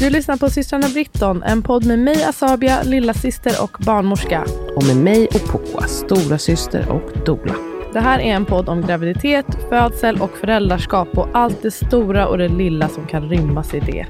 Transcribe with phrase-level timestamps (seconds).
[0.00, 4.44] Du lyssnar på systrarna Britton, en podd med mig Asabia, lilla syster och barnmorska.
[4.76, 7.67] Och med mig och Poa, stora syster och dola.
[7.98, 12.38] Det här är en podd om graviditet, födsel och föräldraskap och allt det stora och
[12.38, 14.06] det lilla som kan rymmas i det.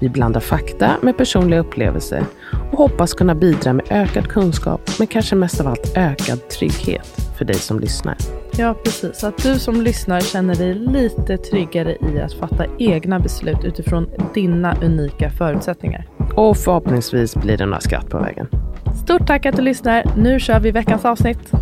[0.00, 2.24] Vi blandar fakta med personliga upplevelser
[2.72, 7.06] och hoppas kunna bidra med ökad kunskap, men kanske mest av allt ökad trygghet
[7.38, 8.16] för dig som lyssnar.
[8.58, 9.24] Ja, precis.
[9.24, 14.76] Att du som lyssnar känner dig lite tryggare i att fatta egna beslut utifrån dina
[14.82, 16.06] unika förutsättningar.
[16.34, 18.46] Och förhoppningsvis blir det några skratt på vägen.
[19.04, 20.04] Stort tack att du lyssnar.
[20.16, 21.52] Nu kör vi veckans avsnitt.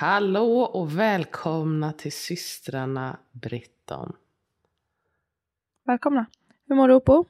[0.00, 4.12] Hallå och välkomna till systrarna Britton.
[5.86, 6.26] Välkomna.
[6.68, 7.24] Hur mår du Oppo?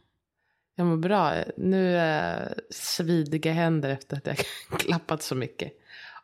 [0.75, 1.35] Jag mår bra.
[1.57, 4.37] Nu är svidiga händer efter att jag
[4.79, 5.73] klappat så mycket.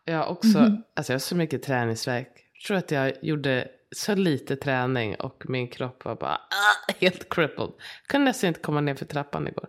[0.04, 0.82] Jag har också, mm.
[0.94, 2.46] alltså jag har så mycket träningsverk.
[2.52, 7.28] Jag tror att jag gjorde så lite träning och min kropp var bara ah, helt
[7.34, 7.70] crippled.
[8.02, 9.68] Jag kunde nästan inte komma ner för trappan igår.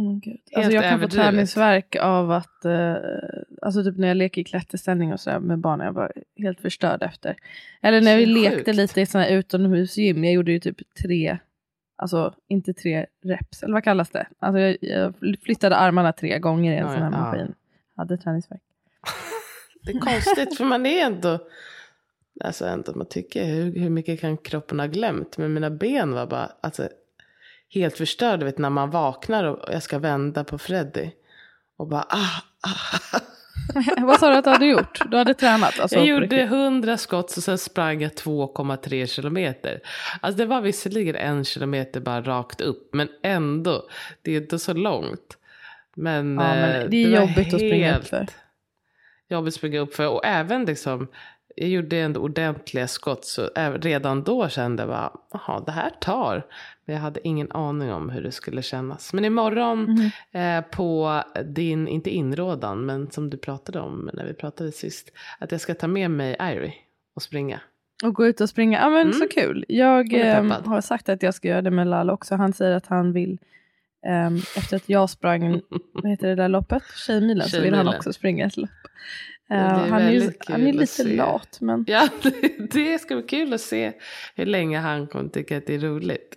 [0.00, 0.40] Oh, Gud.
[0.54, 2.94] Alltså jag kan få träningsverk av att, eh,
[3.62, 7.02] alltså typ när jag leker i klätterställning och sådär med barnen, jag var helt förstörd
[7.02, 7.36] efter.
[7.80, 11.38] Eller när vi lekte lite i sådana utomhusgym, jag gjorde ju typ tre,
[11.96, 14.26] alltså inte tre reps, eller vad kallas det?
[14.38, 17.18] Alltså jag, jag flyttade armarna tre gånger i en ja, sån här ja.
[17.18, 17.54] maskin.
[17.96, 18.62] Hade träningsverk.
[19.82, 21.38] det är konstigt för man är ändå,
[22.44, 25.38] alltså ändå man tycker hur, hur mycket kan kroppen ha glömt?
[25.38, 26.88] Men mina ben var bara, alltså
[27.70, 31.10] helt förstörd, vet när man vaknar och jag ska vända på Freddy.
[31.76, 33.20] Och bara ah, ah.
[34.06, 35.10] Vad sa du att du hade gjort?
[35.10, 35.80] Du hade tränat?
[35.80, 39.80] Alltså, jag gjorde 100 skott och sen sprang jag 2,3 kilometer.
[40.20, 43.88] Alltså det var visserligen en kilometer bara rakt upp, men ändå.
[44.22, 45.38] Det är inte så långt.
[45.94, 48.26] Men, ja, men det är det jobbigt att springa upp för.
[49.28, 50.08] Jobbigt att springa upp för.
[50.08, 51.08] Och även liksom,
[51.56, 53.24] jag gjorde ändå ordentliga skott.
[53.24, 53.48] Så
[53.80, 56.46] redan då kände jag bara, jaha det här tar.
[56.84, 59.12] Men jag hade ingen aning om hur det skulle kännas.
[59.12, 60.58] Men imorgon mm.
[60.58, 65.12] eh, på din, inte inrådan, men som du pratade om när vi pratade sist.
[65.38, 66.74] Att jag ska ta med mig Irie
[67.14, 67.60] och springa.
[68.04, 69.12] Och gå ut och springa, ja men mm.
[69.12, 69.64] så kul.
[69.68, 72.34] Jag eh, har sagt att jag ska göra det med Lalla också.
[72.34, 73.38] Han säger att han vill,
[74.06, 75.60] eh, efter att jag sprang,
[75.92, 76.82] vad heter det där loppet?
[77.06, 78.70] Tjejmilen, så vill han också springa ett lopp.
[79.52, 81.84] Uh, han, är, han är lite lat men.
[81.88, 83.92] Ja det, det ska bli kul att se
[84.34, 86.36] hur länge han kommer tycka att det är roligt.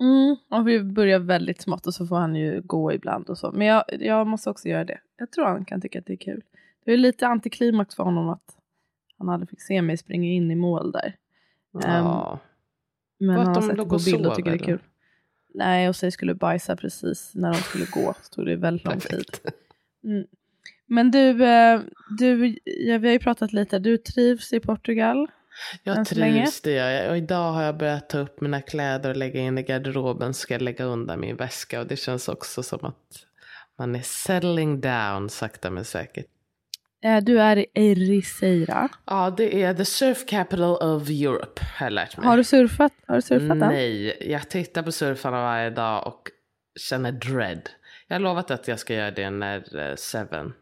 [0.00, 3.52] Mm, och vi börjar väldigt smått och så får han ju gå ibland och så.
[3.52, 4.98] Men jag, jag måste också göra det.
[5.18, 6.42] Jag tror han kan tycka att det är kul.
[6.84, 8.56] Det är lite antiklimax för honom att
[9.18, 11.16] han aldrig fick se mig springa in i mål där.
[11.72, 12.40] Ja.
[13.20, 14.82] Um, men han har sett det på bild och tycker det är kul.
[15.54, 18.14] Nej, och sig skulle bajsa precis när de skulle gå.
[18.22, 19.24] Så tog det väldigt lång tid.
[20.04, 20.26] Mm.
[20.92, 21.80] Men du, eh,
[22.18, 23.78] du ja, vi har ju pratat lite.
[23.78, 25.26] Du trivs i Portugal.
[25.82, 27.10] Jag trivs det jag.
[27.10, 30.34] Och idag har jag börjat ta upp mina kläder och lägga in i garderoben.
[30.34, 31.80] Ska jag lägga undan min väska.
[31.80, 33.26] Och det känns också som att
[33.78, 36.26] man är settling down sakta men säkert.
[37.04, 38.88] Eh, du är i Ericeira.
[39.04, 42.26] Ja, det är the surf capital of Europe har jag lärt mig.
[42.26, 46.22] Har du surfat, har du surfat Nej, jag tittar på surfarna varje dag och
[46.80, 47.70] känner dread.
[48.08, 50.52] Jag har lovat att jag ska göra det när uh, Seven,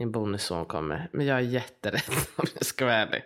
[0.00, 1.08] min bonusson, kommer.
[1.12, 2.02] Men jag är jätterädd
[2.36, 3.22] om jag ska vara ärlig.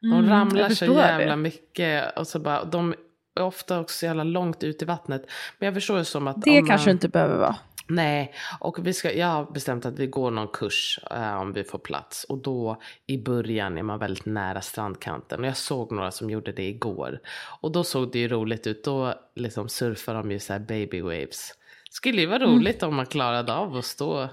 [0.00, 1.36] De mm, ramlar så jävla det.
[1.36, 2.18] mycket.
[2.18, 2.94] Och så bara, de
[3.34, 5.26] är ofta också så jävla långt ut i vattnet.
[5.58, 6.42] Men jag förstår det som att...
[6.42, 7.56] Det kanske man, inte behöver vara.
[7.88, 11.64] Nej, och vi ska, jag har bestämt att vi går någon kurs äh, om vi
[11.64, 12.24] får plats.
[12.24, 15.40] Och då i början är man väldigt nära strandkanten.
[15.40, 17.20] Och jag såg några som gjorde det igår.
[17.60, 18.84] Och då såg det ju roligt ut.
[18.84, 21.52] Då liksom surfar de ju så här baby waves.
[21.90, 22.56] Skulle ju vara mm.
[22.56, 22.90] roligt mm.
[22.90, 24.28] om man klarade av att stå.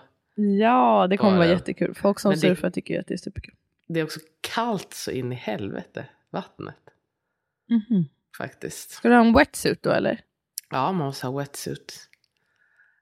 [0.59, 1.95] Ja, det kommer vara jättekul.
[1.95, 3.55] Folk som surfar tycker att det är superkul
[3.89, 6.75] det är också kallt så in i helvete, vattnet.
[7.69, 8.05] Mm -hmm.
[8.37, 8.91] Faktiskt.
[8.91, 10.21] Ska du ha en wetsuit då eller?
[10.69, 12.09] Ja, man måste ha wetsuit.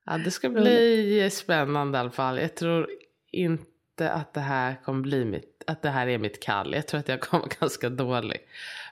[0.05, 2.39] Ja, det ska bli spännande i alla fall.
[2.39, 2.89] Jag tror
[3.31, 6.73] inte att det här kommer bli mitt, att det här är mitt kall.
[6.73, 8.39] Jag tror att jag kommer ganska dålig.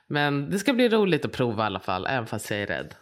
[0.06, 2.94] Men det ska bli roligt att prova i alla fall, även fast jag är rädd.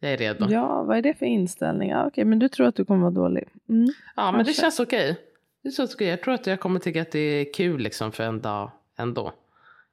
[0.00, 0.46] Jag är redo.
[0.50, 1.90] Ja, vad är det för inställning?
[1.90, 3.48] Ja, okej, men du tror att du kommer vara dålig?
[3.68, 3.88] Mm.
[4.16, 5.16] Ja, men det känns okej.
[5.62, 6.22] Det ska jag.
[6.22, 9.32] tror att jag kommer tycka att det är kul liksom för en dag ändå.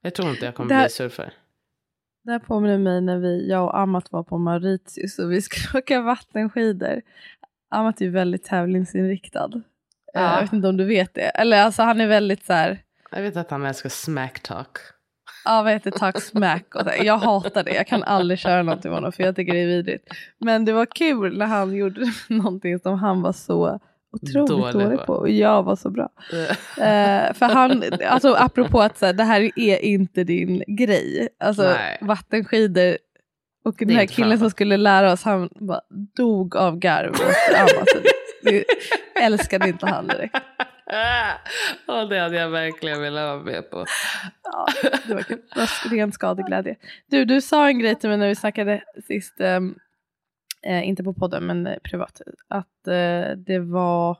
[0.01, 1.31] Jag tror inte jag kommer här, bli surfare.
[2.24, 5.80] Det här påminner mig när vi, jag och Amat var på Mauritius och vi skulle
[5.83, 7.01] åka vattenskidor.
[7.69, 9.51] Amat är väldigt tävlingsinriktad.
[9.53, 9.62] Eh,
[10.13, 10.33] ja.
[10.33, 11.21] Jag vet inte om du vet det.
[11.21, 12.83] Eller alltså han är väldigt så här.
[13.12, 14.77] Jag vet att han älskar smack talk.
[15.48, 16.76] Ja, vad heter talk smack?
[16.76, 16.92] Och så.
[17.04, 17.76] Jag hatar det.
[17.76, 20.08] Jag kan aldrig köra någonting med honom för jag tycker det är vidrigt.
[20.40, 23.80] Men det var kul när han gjorde någonting som han var så
[24.12, 26.10] otroligt dålig, dålig på och jag var så bra.
[26.34, 31.30] uh, för han, alltså apropå att så här, det här är inte din grej.
[31.40, 31.98] Alltså Nej.
[32.02, 32.98] vattenskidor
[33.66, 35.82] och den här killen som skulle lära oss han bara
[36.16, 37.14] dog av garv.
[37.56, 37.98] Alltså,
[38.44, 38.66] det
[39.22, 40.36] älskade inte han direkt.
[40.89, 43.86] Ja, det hade jag verkligen velat vara med på.
[44.44, 44.68] Ja,
[45.07, 46.75] det var, det var ren skadeglädje.
[47.07, 49.75] Du, du sa en grej till mig när vi snackade sist, um,
[50.62, 54.18] eh, inte på podden men eh, privat, att eh, det var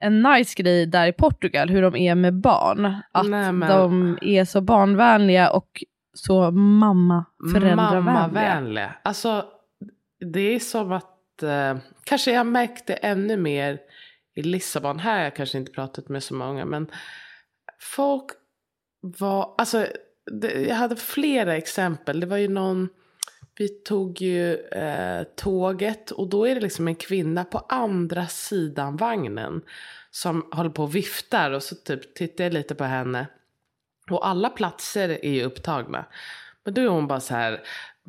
[0.00, 2.96] en nice grej där i Portugal hur de är med barn.
[3.12, 3.68] Att Nej, men...
[3.68, 5.84] de är så barnvänliga och
[6.14, 8.00] så mamma föräldravänliga.
[8.00, 8.92] Mammavänliga.
[9.02, 9.44] Alltså
[10.32, 13.78] det är som att, eh, kanske jag märkte ännu mer
[14.36, 14.98] i Lissabon.
[14.98, 16.90] Här har jag kanske inte pratat med så många men
[17.78, 18.24] folk
[19.00, 19.86] var, alltså
[20.32, 22.20] det, jag hade flera exempel.
[22.20, 22.88] Det var ju någon,
[23.58, 28.96] vi tog ju eh, tåget och då är det liksom en kvinna på andra sidan
[28.96, 29.62] vagnen
[30.10, 33.26] som håller på och viftar och så typ tittar jag lite på henne.
[34.10, 36.06] Och alla platser är ju upptagna.
[36.64, 37.62] Men då är hon bara så här,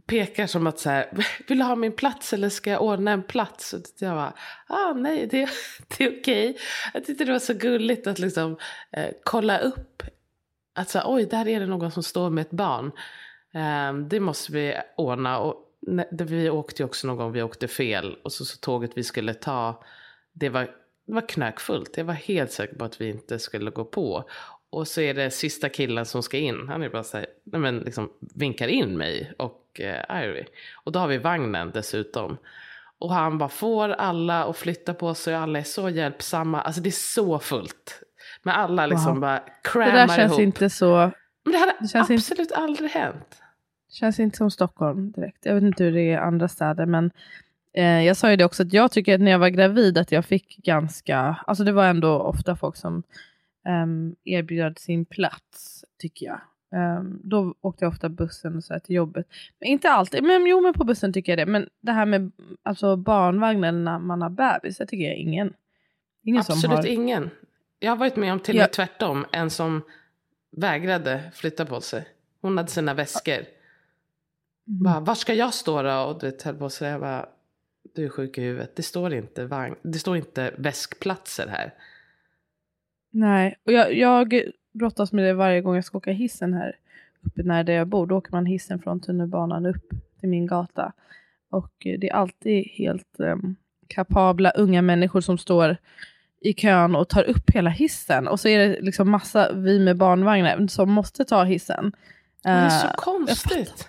[0.05, 1.09] pekar som att så här,
[1.47, 3.73] vill du ha min plats eller ska jag ordna en plats?
[3.73, 4.33] Och jag bara,
[4.67, 5.49] ah, nej det,
[5.97, 6.49] det är okej.
[6.49, 6.61] Okay.
[6.93, 8.57] Jag tyckte det var så gulligt att liksom
[8.91, 10.03] eh, kolla upp.
[10.75, 12.91] Att så, oj, där är det någon som står med ett barn.
[13.53, 15.39] Eh, det måste vi ordna.
[15.39, 15.63] Och
[16.11, 18.17] det, vi åkte ju också någon gång, vi åkte fel.
[18.23, 19.83] Och så, så tåget vi skulle ta,
[20.33, 20.63] det var,
[21.07, 21.97] det var knökfullt.
[21.97, 24.29] Jag var helt säker på att vi inte skulle gå på.
[24.69, 26.67] Och så är det sista killen som ska in.
[26.67, 30.45] Han är bara så här, nej men liksom vinkar in mig och eh, Ivy.
[30.73, 32.37] Och då har vi vagnen dessutom.
[32.99, 36.61] Och han bara får alla att flytta på sig och alla är så hjälpsamma.
[36.61, 38.03] Alltså det är så fullt.
[38.43, 39.21] Men alla liksom wow.
[39.21, 40.07] bara crammar ihop.
[40.07, 40.41] Det där känns ihop.
[40.41, 41.11] inte så...
[41.43, 42.55] Men det hade det absolut inte...
[42.55, 43.41] aldrig hänt.
[43.89, 45.45] Känns inte som Stockholm direkt.
[45.45, 47.11] Jag vet inte hur det är i andra städer men
[47.73, 50.11] eh, jag sa ju det också att jag tycker att när jag var gravid att
[50.11, 53.03] jag fick ganska, alltså det var ändå ofta folk som
[53.83, 56.41] um, erbjöd sin plats, tycker jag.
[56.71, 59.27] Um, då åkte jag ofta bussen och så till jobbet.
[59.59, 61.51] Men inte alltid, men jo men på bussen tycker jag det.
[61.51, 62.31] Men det här med
[62.63, 65.53] alltså, barnvagnen när man har bebis, det tycker jag ingen.
[66.23, 66.87] ingen Absolut har...
[66.87, 67.29] ingen.
[67.79, 68.73] Jag har varit med om till och med ja.
[68.73, 69.25] tvärtom.
[69.31, 69.81] En som
[70.51, 72.07] vägrade flytta på sig.
[72.41, 73.33] Hon hade sina väskor.
[73.33, 73.47] Mm.
[74.65, 75.99] Bara, var ska jag stå då?
[76.01, 77.25] Och du höll på att säga,
[77.95, 78.75] du är sjuk i huvudet.
[78.75, 81.73] Det står inte, vagn, det står inte väskplatser här.
[83.09, 84.43] Nej, och jag, jag
[84.77, 86.75] brottas med det varje gång jag ska åka hissen här
[87.21, 88.07] uppe när där jag bor.
[88.07, 89.89] Då åker man hissen från tunnelbanan upp
[90.19, 90.93] till min gata.
[91.49, 93.55] Och det är alltid helt um,
[93.87, 95.77] kapabla unga människor som står
[96.41, 98.27] i kön och tar upp hela hissen.
[98.27, 101.91] Och så är det liksom massa vi med barnvagnar som måste ta hissen.
[102.43, 103.87] Det är så uh, konstigt.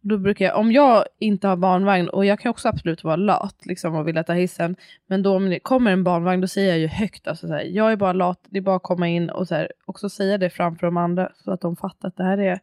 [0.00, 3.66] Då brukar jag, om jag inte har barnvagn, och jag kan också absolut vara lat
[3.66, 4.76] liksom, och vilja ta hissen,
[5.06, 7.62] men då om det kommer en barnvagn då säger jag ju högt, alltså, så här,
[7.62, 10.38] jag är bara lat, det är bara att komma in och så här, också säga
[10.38, 12.60] det framför de andra så att de fattar att det här är,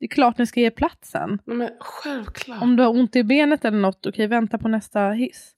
[0.00, 1.38] det är klart ni ska ge platsen.
[1.44, 2.62] Men självklart.
[2.62, 5.50] Om du har ont i benet eller något, okej okay, vänta på nästa hiss.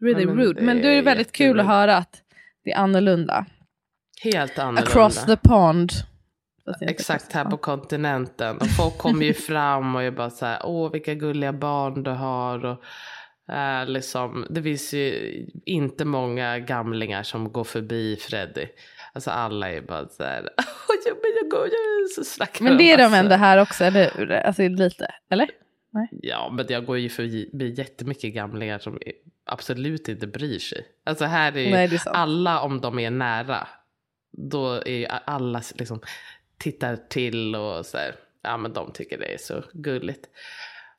[0.00, 0.62] Really men, rude.
[0.62, 2.22] Men då är det väldigt kul att höra att
[2.64, 3.46] det är annorlunda.
[4.22, 4.90] Helt annorlunda.
[4.90, 5.92] Across the pond.
[6.80, 8.56] Exakt här på kontinenten.
[8.56, 12.10] Och folk kommer ju fram och är bara så här, åh vilka gulliga barn du
[12.10, 12.64] har.
[12.64, 12.84] Och,
[13.54, 15.32] äh, liksom, det finns ju
[15.66, 18.66] inte många gamlingar som går förbi Freddy.
[19.12, 20.42] Alltså alla är bara så här,
[21.04, 24.32] men jag går, jag så snackar Men det är de ändå här också, eller hur?
[24.32, 25.50] Alltså lite, eller?
[25.92, 26.08] Nej.
[26.10, 28.98] Ja, men jag går ju förbi jättemycket gamlingar som
[29.46, 30.86] absolut inte bryr sig.
[31.06, 33.68] Alltså här är ju Nej, är alla om de är nära.
[34.50, 36.00] Då är ju alla liksom
[36.62, 40.28] tittar till och så här, ja men de tycker det är så gulligt.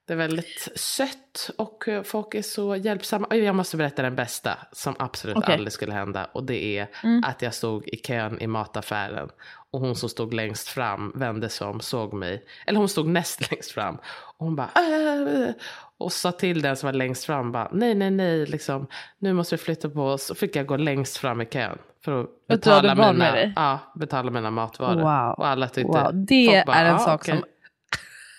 [0.05, 3.35] Det är väldigt sött och eh, folk är så hjälpsamma.
[3.35, 5.53] Jag måste berätta den bästa som absolut okay.
[5.53, 6.25] aldrig skulle hända.
[6.25, 7.23] Och det är mm.
[7.23, 9.29] att jag stod i kön i mataffären.
[9.73, 12.45] Och hon som stod längst fram vände sig om, såg mig.
[12.65, 13.95] Eller hon stod näst längst fram.
[14.37, 15.53] Och hon bara äh,
[15.97, 18.87] och sa till den som var längst fram bara nej nej nej liksom
[19.19, 20.23] nu måste vi flytta på oss.
[20.23, 21.77] Så fick jag gå längst fram i kön.
[22.05, 23.53] För att betala, mina?
[23.55, 25.01] Ja, betala mina matvaror.
[25.01, 25.33] Wow.
[25.37, 26.25] Och alla tyckte, wow.
[26.25, 27.35] Det bara, är en ah, sak okay.
[27.35, 27.43] som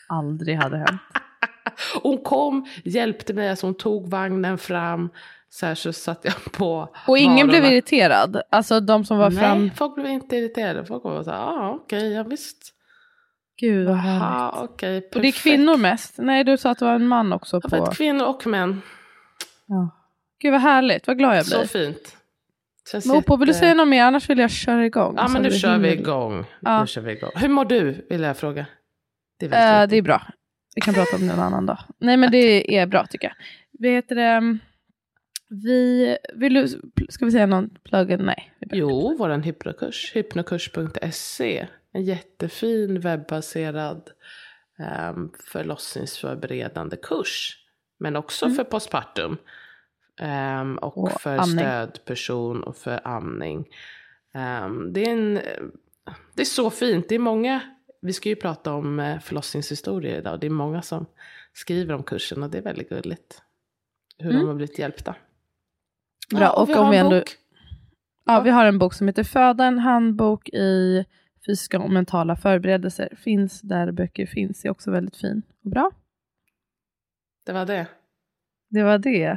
[0.08, 1.00] aldrig hade hänt.
[2.02, 5.10] hon kom, hjälpte mig, alltså hon tog vagnen fram.
[5.54, 8.42] Så här så satt jag på Och ingen blev irriterad?
[8.50, 9.66] Alltså de som var Nej, fram?
[9.66, 10.84] Nej, folk blev inte irriterade.
[10.84, 12.74] Folk var så här, ah, okej, okay, ja visst.
[13.60, 14.70] Gud vad härligt.
[14.70, 16.14] Okay, och det är kvinnor mest?
[16.18, 17.60] Nej, du sa att det var en man också.
[17.60, 17.86] På...
[17.86, 18.82] Kvinnor och män.
[19.66, 19.90] Ja.
[20.38, 21.66] Gud vad härligt, vad glad jag blir.
[21.66, 22.16] Så fint.
[23.06, 24.04] Mopo, vill du säga något mer?
[24.04, 25.14] Annars vill jag köra igång.
[25.16, 26.44] Ja, men nu kör vi igång.
[26.60, 26.80] Ja.
[26.80, 27.30] nu kör vi igång.
[27.34, 28.66] Hur mår du, vill jag fråga.
[29.38, 30.22] Det är, uh, det är bra.
[30.74, 31.78] Vi kan prata om det en annan dag.
[31.98, 33.36] Nej, men det är bra tycker jag.
[33.88, 34.58] Vet det,
[35.62, 36.68] vi, vill du,
[37.08, 38.20] ska vi säga någon pluggen?
[38.20, 38.52] Nej.
[38.60, 41.66] Jo, vår hypnokurs, hypnokurs.se.
[41.92, 44.10] En jättefin webbaserad
[45.08, 47.64] um, förlossningsförberedande kurs.
[47.98, 48.56] Men också mm.
[48.56, 49.36] för postpartum.
[50.20, 51.58] Um, och, och, för amning.
[51.58, 53.68] stödperson och för amning.
[54.34, 55.34] Um, det, är en,
[56.34, 57.08] det är så fint.
[57.08, 57.60] Det är många,
[58.00, 60.40] vi ska ju prata om eh, förlossningshistorier idag.
[60.40, 61.06] Det är många som
[61.52, 63.42] skriver om kursen och det är väldigt gulligt.
[64.18, 64.42] Hur mm.
[64.42, 65.14] de har blivit hjälpta.
[66.30, 67.18] Bra, ja, och, och vi om vi ändå...
[67.18, 67.36] Bok.
[68.24, 71.04] Ja, vi har en bok som heter Föda, en handbok i
[71.46, 73.16] fysiska och mentala förberedelser.
[73.16, 75.90] Finns där böcker finns, är också väldigt fin och bra.
[77.46, 77.86] Det var det.
[78.70, 79.30] Det var det.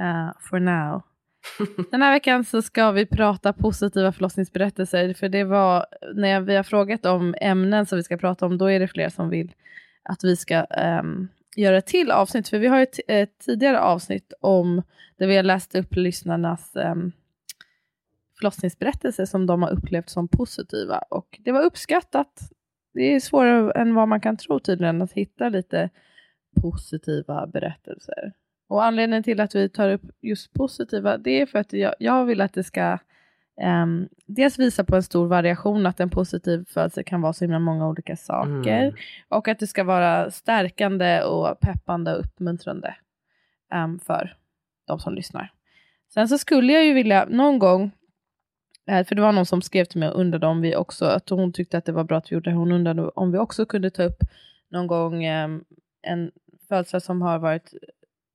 [0.00, 1.02] Uh, for now.
[1.90, 5.14] Den här veckan så ska vi prata positiva förlossningsberättelser.
[5.14, 8.70] För det var när vi har frågat om ämnen som vi ska prata om, då
[8.70, 9.52] är det fler som vill
[10.02, 10.66] att vi ska
[11.00, 12.48] um, göra ett till avsnitt.
[12.48, 14.82] För vi har ett, ett, tidigare avsnitt om
[15.16, 17.12] där vi har läst upp lyssnarnas ehm, um,
[18.38, 20.98] förlossningsberättelser som de har upplevt som positiva.
[20.98, 22.40] Och det var uppskattat.
[22.94, 25.90] Det är svårare än vad man kan tro tydligen att hitta lite
[26.62, 28.32] positiva berättelser.
[28.68, 32.24] Och anledningen till att vi tar upp just positiva, det är för att jag, jag
[32.24, 32.98] vill att det ska
[33.64, 37.58] um, dels visa på en stor variation, att en positiv födelse kan vara så himla
[37.58, 38.82] många olika saker.
[38.82, 38.94] Mm.
[39.28, 42.94] Och att det ska vara stärkande och peppande och uppmuntrande
[43.74, 44.36] um, för
[44.86, 45.52] de som lyssnar.
[46.14, 47.90] Sen så skulle jag ju vilja någon gång,
[48.88, 51.28] eh, för det var någon som skrev till mig och undrade om vi också, att
[51.28, 53.66] hon tyckte att det var bra att vi gjorde det, hon undrade om vi också
[53.66, 54.18] kunde ta upp
[54.70, 55.64] någon gång um,
[56.02, 56.30] en
[56.68, 57.74] födsel som har varit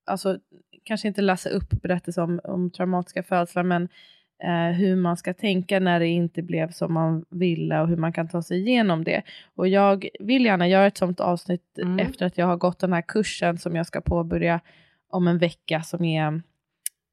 [0.05, 0.39] alltså,
[0.84, 3.89] kanske inte läsa upp berättelser om, om traumatiska födslar, men
[4.44, 8.13] eh, hur man ska tänka när det inte blev som man ville och hur man
[8.13, 9.22] kan ta sig igenom det.
[9.56, 12.00] Och jag vill gärna göra ett sånt avsnitt mm.
[12.00, 14.60] efter att jag har gått den här kursen som jag ska påbörja
[15.10, 16.42] om en vecka som är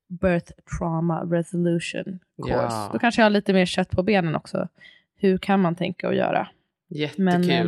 [0.08, 2.62] Birth Trauma Resolution Course.
[2.62, 2.90] Ja.
[2.92, 4.68] Då kanske jag har lite mer kött på benen också.
[5.16, 6.48] Hur kan man tänka och göra?
[6.88, 7.24] Jättekul.
[7.24, 7.66] Men, eh,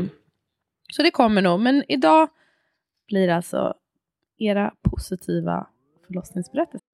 [0.92, 1.60] så det kommer nog.
[1.60, 2.28] Men idag
[3.06, 3.74] blir alltså
[4.38, 5.66] era positiva
[6.06, 6.93] förlossningsberättelser.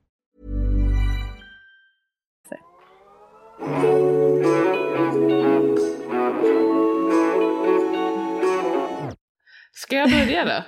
[9.73, 10.63] Ska jag börja då?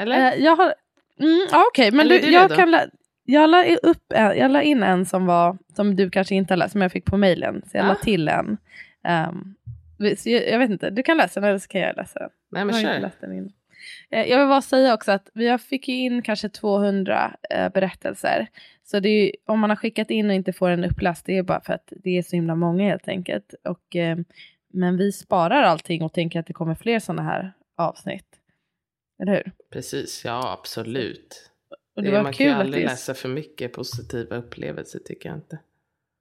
[0.00, 0.32] Eller?
[0.32, 0.74] Uh, jag har...
[1.20, 2.76] Mm, Okej, okay, men du, jag kan...
[3.24, 6.72] Jag la, upp, jag la in en som var, som du kanske inte har läst,
[6.72, 7.62] som jag fick på mejlen.
[7.66, 7.88] Så jag ah.
[7.88, 8.56] la till en.
[9.08, 9.54] Um,
[10.24, 12.30] jag vet inte, du kan läsa den eller så kan jag läsa den.
[12.50, 13.04] Nej men jag kör.
[13.04, 13.44] Eh,
[14.08, 18.48] jag vill bara säga också att vi fick in kanske 200 eh, berättelser.
[18.84, 21.42] Så det är, om man har skickat in och inte får en uppläst, det är
[21.42, 23.54] bara för att det är så himla många helt enkelt.
[23.64, 24.18] Och, eh,
[24.72, 28.26] men vi sparar allting och tänker att det kommer fler sådana här avsnitt.
[29.22, 29.52] Eller hur?
[29.72, 31.50] Precis, ja absolut.
[31.96, 35.28] Och det, det var man kul kan ju aldrig läsa för mycket positiva upplevelser tycker
[35.28, 35.58] jag inte.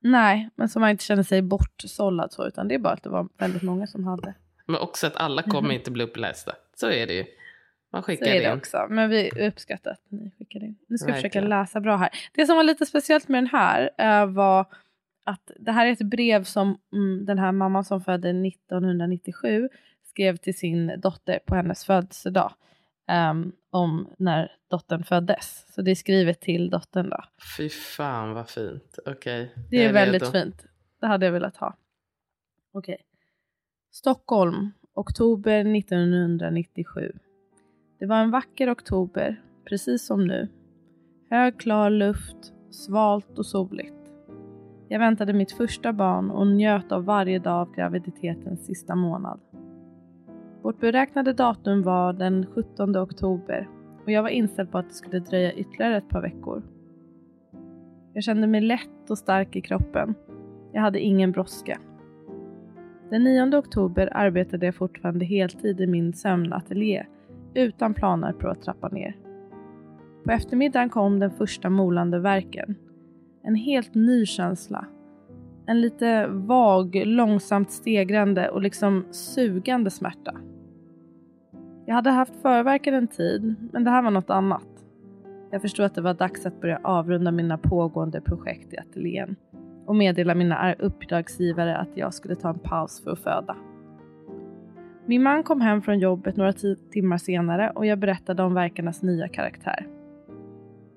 [0.02, 3.10] Nej, men som man inte känner sig bortsållad så, utan det är bara att det
[3.10, 4.34] var väldigt många som hade.
[4.66, 6.56] Men också att alla kommer inte bli upplästa.
[6.76, 7.26] Så är det ju.
[7.94, 8.58] Man skickar så är det in.
[8.58, 8.88] också.
[8.90, 10.78] Men vi uppskattar att ni skickar in.
[10.88, 12.10] Nu ska vi försöka läsa bra här.
[12.34, 14.66] Det som var lite speciellt med den här uh, var
[15.24, 19.70] att det här är ett brev som mm, den här mamman som födde 1997
[20.04, 22.54] skrev till sin dotter på hennes födelsedag
[23.32, 25.66] um, om när dottern föddes.
[25.76, 27.24] Så det är skrivet till dottern då.
[27.58, 29.00] Fy fan vad fint.
[29.06, 29.44] Okej.
[29.44, 29.64] Okay.
[29.70, 30.32] Det är, är väldigt redo.
[30.32, 30.66] fint.
[31.02, 31.78] Det hade jag velat ha.
[32.74, 32.94] Okej.
[32.94, 33.06] Okay.
[33.92, 37.14] Stockholm, oktober 1997.
[38.00, 40.48] Det var en vacker oktober, precis som nu.
[41.30, 43.94] Hög klar luft, svalt och soligt.
[44.88, 49.40] Jag väntade mitt första barn och njöt av varje dag av graviditetens sista månad.
[50.62, 53.70] Vårt beräknade datum var den 17 oktober
[54.04, 56.64] och jag var inställd på att det skulle dröja ytterligare ett par veckor.
[58.14, 60.16] Jag kände mig lätt och stark i kroppen.
[60.74, 61.80] Jag hade ingen brådska.
[63.10, 67.06] Den 9 oktober arbetade jag fortfarande heltid i min sömnateljé
[67.58, 69.16] utan planer på att trappa ner.
[70.24, 72.76] På eftermiddagen kom den första molande verken.
[73.44, 74.86] En helt ny känsla.
[75.66, 80.34] En lite vag, långsamt stegrande och liksom sugande smärta.
[81.86, 84.68] Jag hade haft förverkan en tid, men det här var något annat.
[85.52, 89.36] Jag förstod att det var dags att börja avrunda mina pågående projekt i ateljén
[89.86, 93.56] och meddela mina uppdragsgivare att jag skulle ta en paus för att föda.
[95.10, 96.54] Min man kom hem från jobbet några
[96.92, 99.88] timmar senare och jag berättade om verkarnas nya karaktär.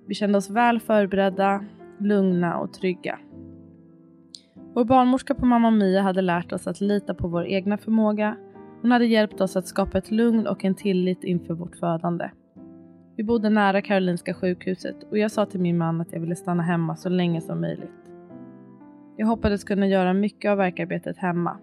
[0.07, 1.65] Vi kände oss väl förberedda,
[1.99, 3.19] lugna och trygga.
[4.75, 8.37] Vår barnmorska på Mamma Mia hade lärt oss att lita på vår egna förmåga.
[8.83, 12.31] Hon hade hjälpt oss att skapa ett lugn och en tillit inför vårt födande.
[13.17, 16.63] Vi bodde nära Karolinska sjukhuset och jag sa till min man att jag ville stanna
[16.63, 18.13] hemma så länge som möjligt.
[19.17, 21.59] Jag hoppades kunna göra mycket av verkarbetet hemma.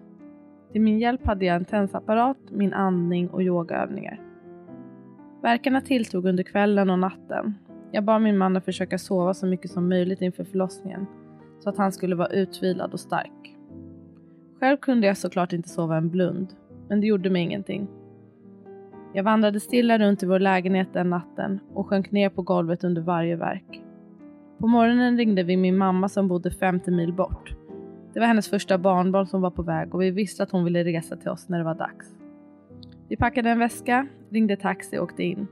[0.72, 4.20] Till min hjälp hade jag en tensapparat, min andning och yogaövningar.
[5.42, 7.54] Verkarna tilltog under kvällen och natten.
[7.92, 11.06] Jag bad min man att försöka sova så mycket som möjligt inför förlossningen
[11.58, 13.56] så att han skulle vara utvilad och stark.
[14.60, 16.48] Själv kunde jag såklart inte sova en blund,
[16.88, 17.88] men det gjorde mig ingenting.
[19.14, 23.02] Jag vandrade stilla runt i vår lägenhet den natten och sjönk ner på golvet under
[23.02, 23.82] varje verk.
[24.58, 27.57] På morgonen ringde vi min mamma som bodde 50 mil bort.
[28.18, 30.84] Det var hennes första barnbarn som var på väg och vi visste att hon ville
[30.84, 32.14] resa till oss när det var dags.
[33.08, 35.46] Vi packade en väska, ringde taxi och åkte in.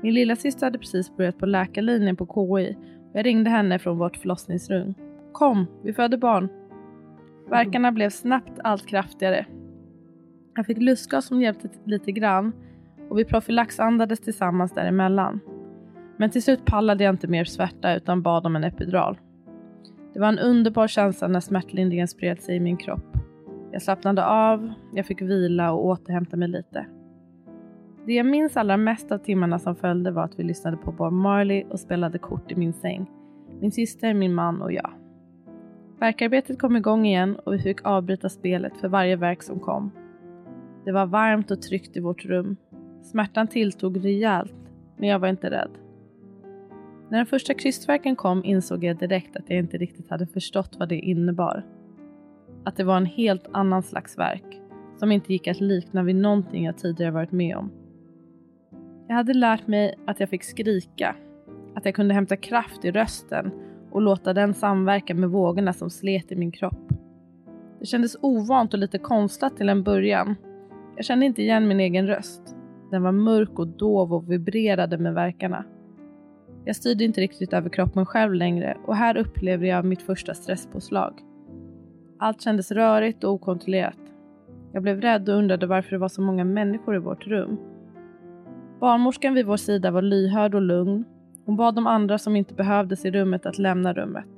[0.00, 2.76] Min lilla syster hade precis börjat på läkarlinjen på KI
[3.10, 4.94] och jag ringde henne från vårt förlossningsrum.
[5.32, 6.48] Kom, vi föder barn.
[7.50, 9.46] Verkarna blev snabbt allt kraftigare.
[10.56, 12.52] Jag fick lustgas som hjälpte lite grann
[13.08, 15.40] och vi profylaxandades tillsammans däremellan.
[16.16, 19.18] Men till slut pallade jag inte mer svärta utan bad om en epidural.
[20.16, 23.16] Det var en underbar känsla när smärtlindringen spred sig i min kropp.
[23.72, 26.86] Jag slappnade av, jag fick vila och återhämta mig lite.
[28.06, 31.12] Det jag minns allra mest av timmarna som följde var att vi lyssnade på Bob
[31.12, 33.10] Marley och spelade kort i min säng.
[33.60, 34.90] Min syster, min man och jag.
[35.98, 39.90] Verkarbetet kom igång igen och vi fick avbryta spelet för varje verk som kom.
[40.84, 42.56] Det var varmt och tryggt i vårt rum.
[43.02, 44.54] Smärtan tilltog rejält,
[44.96, 45.70] men jag var inte rädd.
[47.08, 50.88] När den första krystverken kom insåg jag direkt att jag inte riktigt hade förstått vad
[50.88, 51.64] det innebar.
[52.64, 54.60] Att det var en helt annan slags verk,
[54.96, 57.70] som inte gick att likna vid någonting jag tidigare varit med om.
[59.08, 61.16] Jag hade lärt mig att jag fick skrika,
[61.74, 63.50] att jag kunde hämta kraft i rösten
[63.90, 66.92] och låta den samverka med vågorna som slet i min kropp.
[67.80, 70.34] Det kändes ovant och lite konstlat till en början.
[70.96, 72.56] Jag kände inte igen min egen röst.
[72.90, 75.64] Den var mörk och dov och vibrerade med verkarna.
[76.66, 81.20] Jag styrde inte riktigt över kroppen själv längre och här upplevde jag mitt första stresspåslag.
[82.18, 83.98] Allt kändes rörigt och okontrollerat.
[84.72, 87.58] Jag blev rädd och undrade varför det var så många människor i vårt rum.
[88.80, 91.04] Barnmorskan vid vår sida var lyhörd och lugn.
[91.44, 94.28] Hon bad de andra som inte behövdes i rummet att lämna rummet.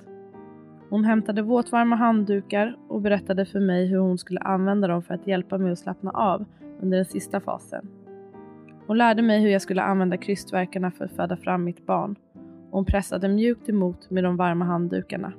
[0.89, 5.27] Hon hämtade våtvarma handdukar och berättade för mig hur hon skulle använda dem för att
[5.27, 6.45] hjälpa mig att slappna av
[6.81, 7.87] under den sista fasen.
[8.89, 12.15] Hon lärde mig hur jag skulle använda krystverkarna för att föda fram mitt barn
[12.69, 15.33] och hon pressade mjukt emot med de varma handdukarna.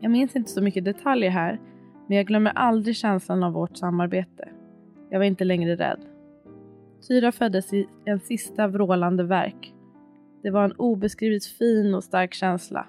[0.00, 1.60] Jag minns inte så mycket detaljer här,
[2.08, 4.48] men jag glömmer aldrig känslan av vårt samarbete.
[5.10, 6.00] Jag var inte längre rädd.
[7.08, 9.74] Tyra föddes i en sista vrålande verk.
[10.42, 12.86] Det var en obeskrivligt fin och stark känsla.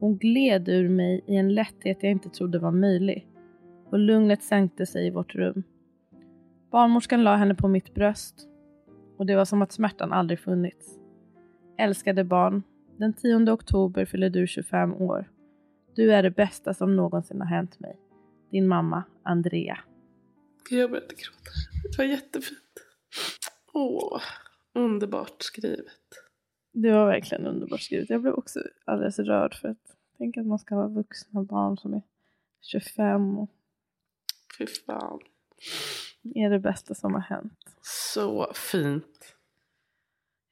[0.00, 3.28] Hon gled ur mig i en lätthet jag inte trodde var möjlig
[3.90, 5.62] och lugnet sänkte sig i vårt rum.
[6.70, 8.48] Barnmorskan la henne på mitt bröst
[9.16, 10.98] och det var som att smärtan aldrig funnits.
[11.78, 12.62] Älskade barn,
[12.96, 15.30] den 10 oktober fyller du 25 år.
[15.94, 17.98] Du är det bästa som någonsin har hänt mig.
[18.50, 19.78] Din mamma, Andrea.
[20.70, 21.50] Jag började gråta.
[21.82, 22.60] Det var jättefint.
[23.72, 24.20] Åh,
[24.74, 25.92] underbart skrivet.
[26.72, 28.10] Det var verkligen underbart skrivet.
[28.10, 31.94] Jag blev också alldeles rörd för att tänka att man ska ha vuxna barn som
[31.94, 32.02] är
[32.62, 33.50] 25 och...
[34.58, 35.20] Fy fan.
[36.34, 37.58] Är det bästa som har hänt.
[37.82, 39.36] Så fint.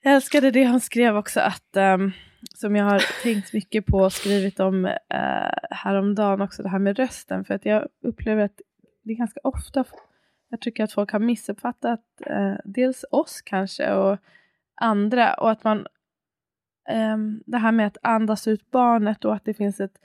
[0.02, 2.12] Jag älskade det han skrev också att um,
[2.54, 4.90] som jag har tänkt mycket på och skrivit om uh,
[5.70, 8.60] häromdagen också det här med rösten för att jag upplever att
[9.02, 9.84] det är ganska ofta
[10.48, 14.18] jag tycker att folk har missuppfattat uh, dels oss kanske och
[14.74, 15.86] andra och att man
[16.92, 19.96] um, det här med att andas ut barnet och att det finns ett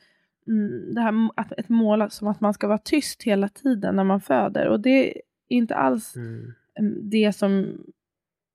[0.47, 4.03] mm, det här, att ett mål som att man ska vara tyst hela tiden när
[4.03, 6.53] man föder och det inte alls mm.
[7.01, 7.63] det som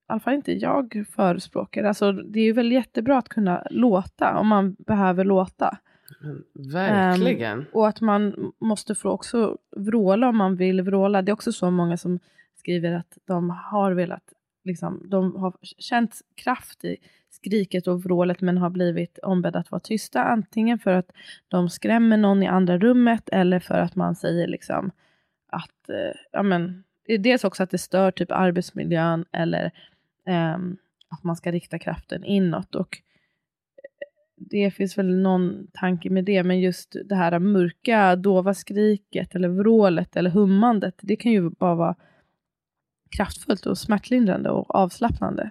[0.09, 1.85] i alla fall inte jag förespråkar.
[1.85, 5.79] Alltså, det är väl jättebra att kunna låta om man behöver låta.
[6.73, 7.59] verkligen.
[7.59, 11.23] Um, och att man måste få också vråla om man vill vråla.
[11.23, 12.19] Det är också så många som
[12.59, 14.33] skriver att de har velat
[14.65, 16.97] liksom, de har känt kraft i
[17.31, 20.25] skriket och vrålet men har blivit ombedda att vara tysta.
[20.25, 21.13] Antingen för att
[21.49, 24.91] de skrämmer någon i andra rummet eller för att man säger liksom
[25.55, 26.85] att, eh, ja men,
[27.19, 29.65] dels också att det stör typ arbetsmiljön eller
[30.27, 30.57] eh,
[31.09, 32.75] att man ska rikta kraften inåt.
[32.75, 32.99] Och
[33.77, 39.35] eh, det finns väl någon tanke med det, men just det här mörka, dova skriket
[39.35, 41.97] eller vrålet eller hummandet, det kan ju bara vara
[43.17, 45.51] kraftfullt och smärtlindrande och avslappnande.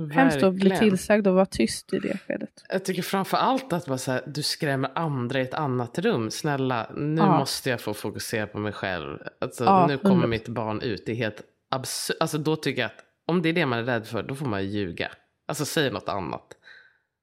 [0.00, 0.28] Verkligen.
[0.28, 2.64] Hemskt att bli tillsagd och vara tyst i det skedet.
[2.68, 6.30] Jag tycker framför allt att bara så här, du skrämmer andra i ett annat rum.
[6.30, 7.38] Snälla, nu ja.
[7.38, 9.18] måste jag få fokusera på mig själv.
[9.40, 10.26] Alltså, ja, nu kommer 100.
[10.28, 11.02] mitt barn ut.
[11.06, 12.16] Det är helt absurt.
[12.20, 14.46] Alltså, då tycker jag att om det är det man är rädd för, då får
[14.46, 15.10] man ljuga.
[15.48, 16.56] Alltså säg något annat.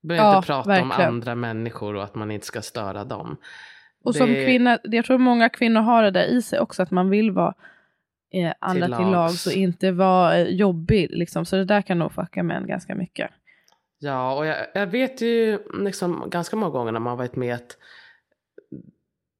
[0.07, 0.91] Börja ja, inte prata verkligen.
[0.91, 3.37] om andra människor och att man inte ska störa dem.
[4.03, 4.19] Och det...
[4.19, 7.31] som kvinna, jag tror många kvinnor har det där i sig också, att man vill
[7.31, 7.53] vara
[8.33, 11.07] eh, andra till, till lags och inte vara eh, jobbig.
[11.11, 11.45] Liksom.
[11.45, 13.31] Så det där kan nog fucka män ganska mycket.
[13.99, 17.77] Ja, och jag, jag vet ju liksom, ganska många gånger när man varit med att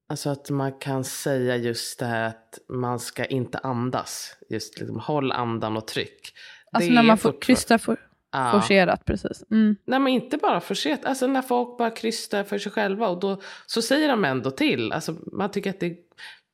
[0.10, 4.38] Alltså att man kan säga just det här att man ska inte andas.
[4.50, 6.34] Just liksom, håll andan och tryck.
[6.72, 7.98] Alltså det när man får krysta för,
[8.32, 8.52] ja.
[8.52, 9.44] forcerat precis.
[9.52, 9.76] Mm.
[9.86, 13.42] Nej men inte bara forcerat, alltså när folk bara krystar för sig själva och då
[13.66, 14.92] så säger de ändå till.
[14.92, 15.98] Alltså man tycker att det,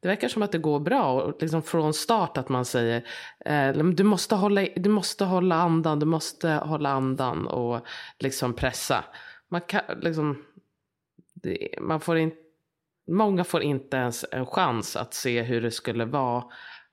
[0.04, 3.04] det verkar som att det går bra och liksom från start att man säger
[3.46, 7.86] eh, du, måste hålla, du måste hålla andan, du måste hålla andan och
[8.20, 9.06] liksom pressa.
[9.50, 10.46] Man kan liksom,
[11.34, 12.38] det, man får inte,
[13.08, 16.44] många får inte ens en chans att se hur det skulle vara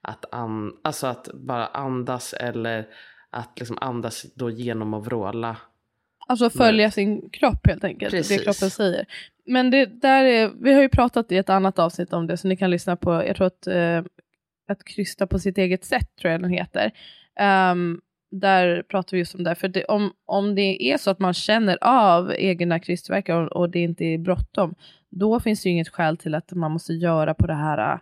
[0.03, 2.89] att, an, alltså att bara andas eller
[3.31, 5.57] att liksom andas då genom att vråla.
[6.27, 8.39] Alltså följa sin kropp helt enkelt, precis.
[8.39, 9.07] det kroppen säger.
[9.47, 12.49] Men det där är, vi har ju pratat i ett annat avsnitt om det, så
[12.49, 14.03] ni kan lyssna på, jag tror att, eh,
[14.69, 16.93] att krysta på sitt eget sätt, tror jag den heter.
[17.73, 18.01] Um,
[18.31, 21.35] där pratar vi just om det, för det, om, om det är så att man
[21.35, 24.75] känner av egna krystverkar och, och det inte är bråttom,
[25.11, 28.01] då finns det ju inget skäl till att man måste göra på det här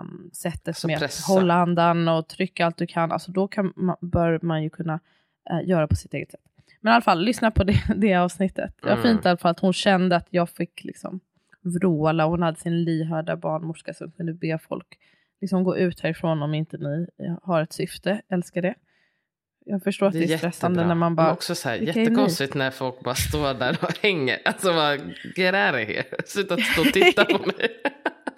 [0.00, 1.32] um, sättet alltså med pressa.
[1.32, 3.12] att hålla andan och trycka allt du kan.
[3.12, 5.00] Alltså då kan man, bör man ju kunna
[5.52, 6.40] uh, göra på sitt eget sätt.
[6.82, 8.74] Men i alla fall, lyssna på det, det avsnittet.
[8.82, 9.02] Det var mm.
[9.02, 11.20] fint i alla fall att hon kände att jag fick liksom
[11.62, 12.24] vråla.
[12.24, 14.98] Hon hade sin lyhörda barnmorska som kunde be folk
[15.40, 17.06] liksom gå ut härifrån om inte ni
[17.42, 18.22] har ett syfte.
[18.28, 18.74] Älskar det.
[19.64, 21.26] Jag förstår att det är, det är stressande när man bara...
[21.26, 24.38] Men också så här, jättekonstigt när folk bara står där och hänger.
[24.44, 25.00] Alltså out
[25.38, 26.04] of here.
[26.26, 27.68] Sluta stå och titta på mig.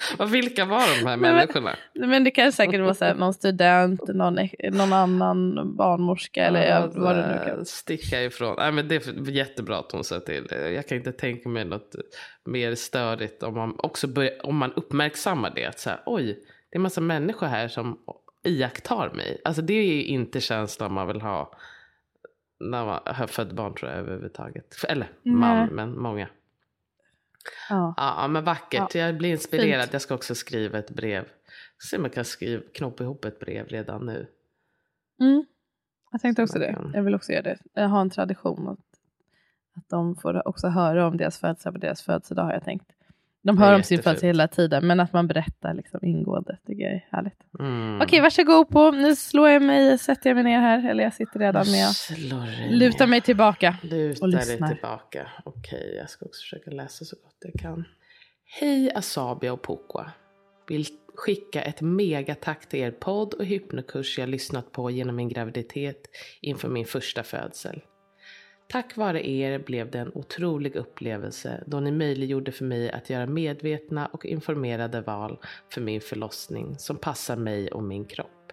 [0.31, 1.77] Vilka var de här människorna?
[1.95, 4.39] Men, men det kan säkert vara så här, någon student, någon,
[4.73, 7.65] någon annan barnmorska eller ja, vad det nu kan.
[7.65, 8.55] Sticka ifrån.
[8.59, 10.47] Nej, men det är jättebra att hon sa till.
[10.51, 11.95] Jag kan inte tänka mig något
[12.45, 15.67] mer störigt om man, också börjar, om man uppmärksammar det.
[15.67, 17.99] Att så här, oj, det är en massa människor här som
[18.45, 19.41] iakttar mig.
[19.45, 21.59] Alltså det är ju inte känslan man vill ha
[22.61, 24.85] när man har fött barn tror jag överhuvudtaget.
[24.89, 25.69] Eller man, Nej.
[25.71, 26.29] men många.
[27.71, 27.95] Ja.
[27.97, 28.95] ja men vackert.
[28.95, 29.01] Ja.
[29.01, 29.83] Jag blir inspirerad.
[29.83, 29.93] Fint.
[29.93, 31.25] Jag ska också skriva ett brev.
[31.91, 34.27] Se om jag kan skriva, knoppa ihop ett brev redan nu.
[35.21, 35.45] Mm.
[36.11, 36.79] Jag tänkte också det.
[36.95, 37.59] Jag vill också göra det.
[37.75, 38.79] Jag har en tradition att,
[39.77, 42.94] att de får också höra om deras födelsedag på deras födelsedag har jag tänkt.
[43.45, 46.93] De hör om sin födelse hela tiden, men att man berättar liksom ingående tycker jag
[46.93, 47.41] är härligt.
[47.59, 48.01] Mm.
[48.01, 48.91] Okej, varsågod på.
[48.91, 52.13] Nu slår jag mig, sätter jag mig ner här, eller jag sitter redan med att
[52.71, 55.31] luta mig tillbaka Luta dig tillbaka.
[55.45, 57.85] Okej, jag ska också försöka läsa så gott jag kan.
[58.61, 60.13] Hej Asabia och Pokwa.
[60.69, 66.01] Vill skicka ett megatack till er podd och hypnokurs jag lyssnat på genom min graviditet
[66.41, 67.81] inför min första födsel.
[68.67, 73.27] Tack vare er blev det en otrolig upplevelse då ni möjliggjorde för mig att göra
[73.27, 75.39] medvetna och informerade val
[75.73, 78.53] för min förlossning som passar mig och min kropp.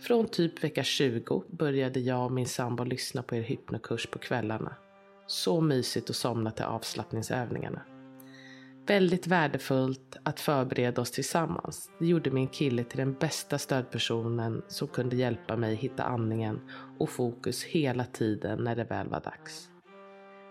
[0.00, 4.76] Från typ vecka 20 började jag och min sambo lyssna på er hypnokurs på kvällarna.
[5.26, 7.82] Så mysigt att somna till avslappningsövningarna.
[8.86, 11.90] Väldigt värdefullt att förbereda oss tillsammans.
[11.98, 16.60] Det gjorde min kille till den bästa stödpersonen som kunde hjälpa mig hitta andningen
[16.98, 19.68] och fokus hela tiden när det väl var dags.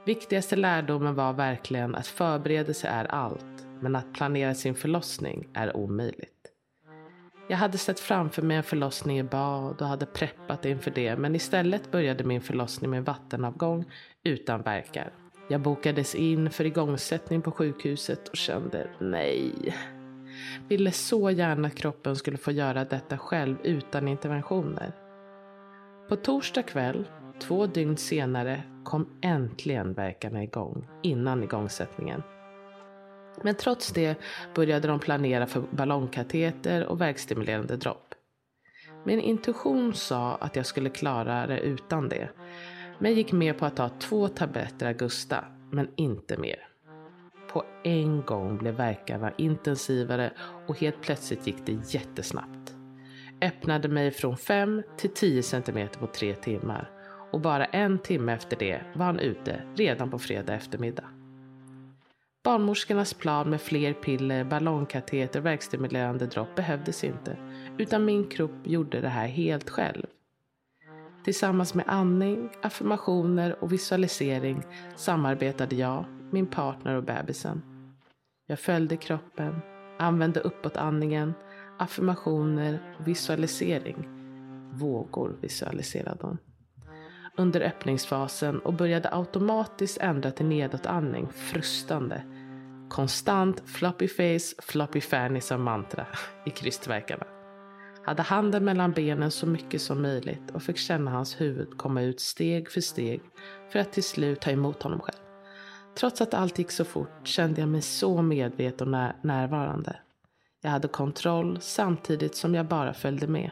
[0.06, 6.50] Viktigaste lärdomen var verkligen att förberedelse är allt, men att planera sin förlossning är omöjligt.
[7.50, 11.36] Jag hade sett framför mig en förlossning i bad och hade preppat inför det, men
[11.36, 13.86] istället började min förlossning med vattenavgång
[14.24, 15.14] utan verkar.
[15.48, 19.76] Jag bokades in för igångsättning på sjukhuset och kände nej.
[20.68, 24.92] Ville så gärna att kroppen skulle få göra detta själv utan interventioner.
[26.10, 27.08] På torsdag kväll,
[27.42, 32.24] två dygn senare, kom äntligen verkarna igång innan igångsättningen.
[33.44, 34.18] Men trots det
[34.56, 38.16] började de planera för ballongkateter och verkstimulerande dropp.
[39.06, 42.30] Min intuition sa att jag skulle klara det utan det.
[43.04, 46.68] Men gick med på att ta två tabletter Augusta, men inte mer.
[47.54, 50.32] På en gång blev verkarna intensivare
[50.68, 52.76] och helt plötsligt gick det jättesnabbt.
[53.42, 56.92] Öppnade mig från 5 till 10 cm på tre timmar
[57.32, 61.06] och bara en timme efter det var han ute redan på fredag eftermiddag.
[62.44, 67.38] Barnmorskornas plan med fler piller, ballongkateter och verkstimulerande dropp behövdes inte,
[67.78, 70.06] utan min kropp gjorde det här helt själv.
[71.24, 74.64] Tillsammans med andning, affirmationer och visualisering
[74.96, 77.62] samarbetade jag, min partner och bebisen.
[78.48, 79.56] Jag följde kroppen,
[80.00, 81.34] använde uppåtandningen,
[81.80, 84.08] affirmationer och visualisering.
[84.74, 86.38] Vågor visualiserade hon.
[87.38, 92.24] Under öppningsfasen och började automatiskt ändra till nedåtandning, frustande.
[92.90, 96.06] Konstant floppy face, floppy fanny som mantra
[96.46, 97.33] i krystverkarna
[98.06, 102.20] hade handen mellan benen så mycket som möjligt och fick känna hans huvud komma ut
[102.20, 103.22] steg för steg
[103.72, 105.24] för att till slut ta emot honom själv.
[105.96, 109.96] Trots att allt gick så fort kände jag mig så medveten och närvarande.
[110.62, 113.52] Jag hade kontroll samtidigt som jag bara följde med.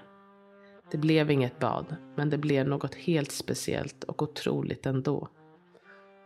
[0.91, 5.27] Det blev inget bad, men det blev något helt speciellt och otroligt ändå.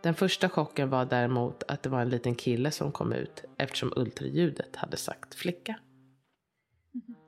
[0.02, 3.92] Den första chocken var däremot att det var en liten kille som kom ut eftersom
[3.96, 5.74] ultraljudet hade sagt flicka.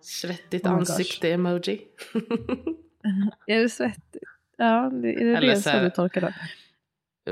[0.00, 1.80] Svettigt oh ansikte-emoji.
[3.46, 4.22] är det svettigt?
[4.56, 6.34] Ja, är det Eller det så, du tolkar det?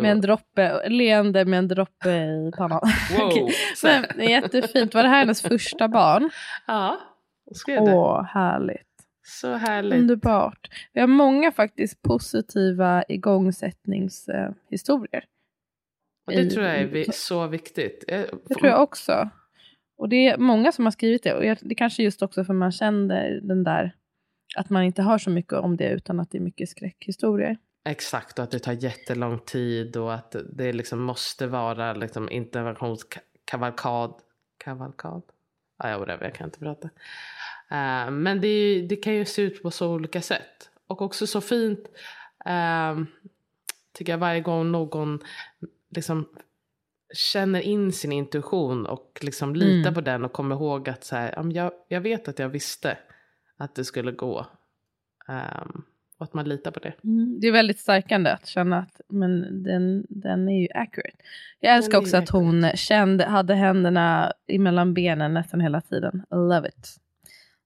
[0.01, 2.81] Med en droppe, leende med en droppe i pannan.
[3.18, 3.27] Wow.
[3.29, 3.49] okay.
[3.83, 4.94] Men, jättefint.
[4.94, 6.31] Var det här hennes första barn?
[6.66, 7.01] Ja,
[7.55, 7.94] skrev det.
[7.94, 8.83] Åh, härligt.
[9.22, 10.01] Så härligt.
[10.01, 10.68] Underbart.
[10.92, 15.25] Vi har många faktiskt positiva igångsättningshistorier.
[16.27, 18.05] Och det I, tror jag är så viktigt.
[18.09, 19.31] Det tror jag också.
[19.96, 21.35] Och det är många som har skrivit det.
[21.35, 23.94] Och det kanske just också för man känner den där
[24.56, 27.59] att man inte hör så mycket om det utan att det är mycket skräckhistorier.
[27.85, 34.14] Exakt, och att det tar jättelång tid och att det liksom måste vara liksom interventionskavalkad.
[34.59, 35.22] Kavalkad?
[35.76, 36.88] Ah, ja, whatever, jag kan inte prata.
[37.72, 40.70] Uh, men det, det, kan ju se ut på så olika sätt.
[40.87, 41.88] Och också så fint,
[42.48, 43.04] uh,
[43.92, 45.18] tycker jag, varje gång någon
[45.90, 46.28] liksom
[47.14, 49.94] känner in sin intuition och liksom litar mm.
[49.94, 52.98] på den och kommer ihåg att så här, jag, jag vet att jag visste
[53.56, 54.46] att det skulle gå.
[55.28, 55.84] Um,
[56.18, 56.92] och att man litar på det.
[57.04, 61.16] Mm, det är väldigt stärkande att känna att men den, den är ju accurate.
[61.60, 66.22] Jag älskar också att hon kände, hade händerna emellan benen nästan hela tiden.
[66.30, 66.96] Love it.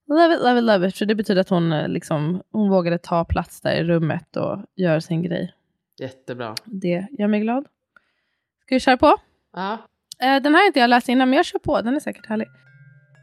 [0.09, 0.96] Love it, love it, love it.
[0.96, 5.00] För det betyder att hon, liksom, hon vågade ta plats där i rummet och göra
[5.00, 5.55] sin grej.
[5.98, 6.55] Jättebra.
[6.64, 7.64] Det gör mig glad.
[8.62, 9.16] Ska vi köra på?
[9.53, 9.73] Ja.
[10.23, 11.81] Eh, den här har inte jag läst innan, men jag kör på.
[11.81, 12.49] Den är säkert härlig.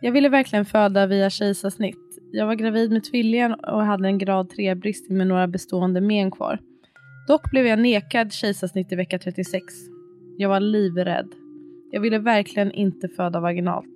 [0.02, 2.20] Jag ville verkligen föda via kejsarsnitt.
[2.32, 6.60] Jag var gravid med tvillingen och hade en grad 3-bristning med några bestående men kvar.
[7.28, 9.64] Dock blev jag nekad kejsarsnitt i vecka 36.
[10.38, 11.28] Jag var livrädd.
[11.92, 13.96] Jag ville verkligen inte föda vaginalt.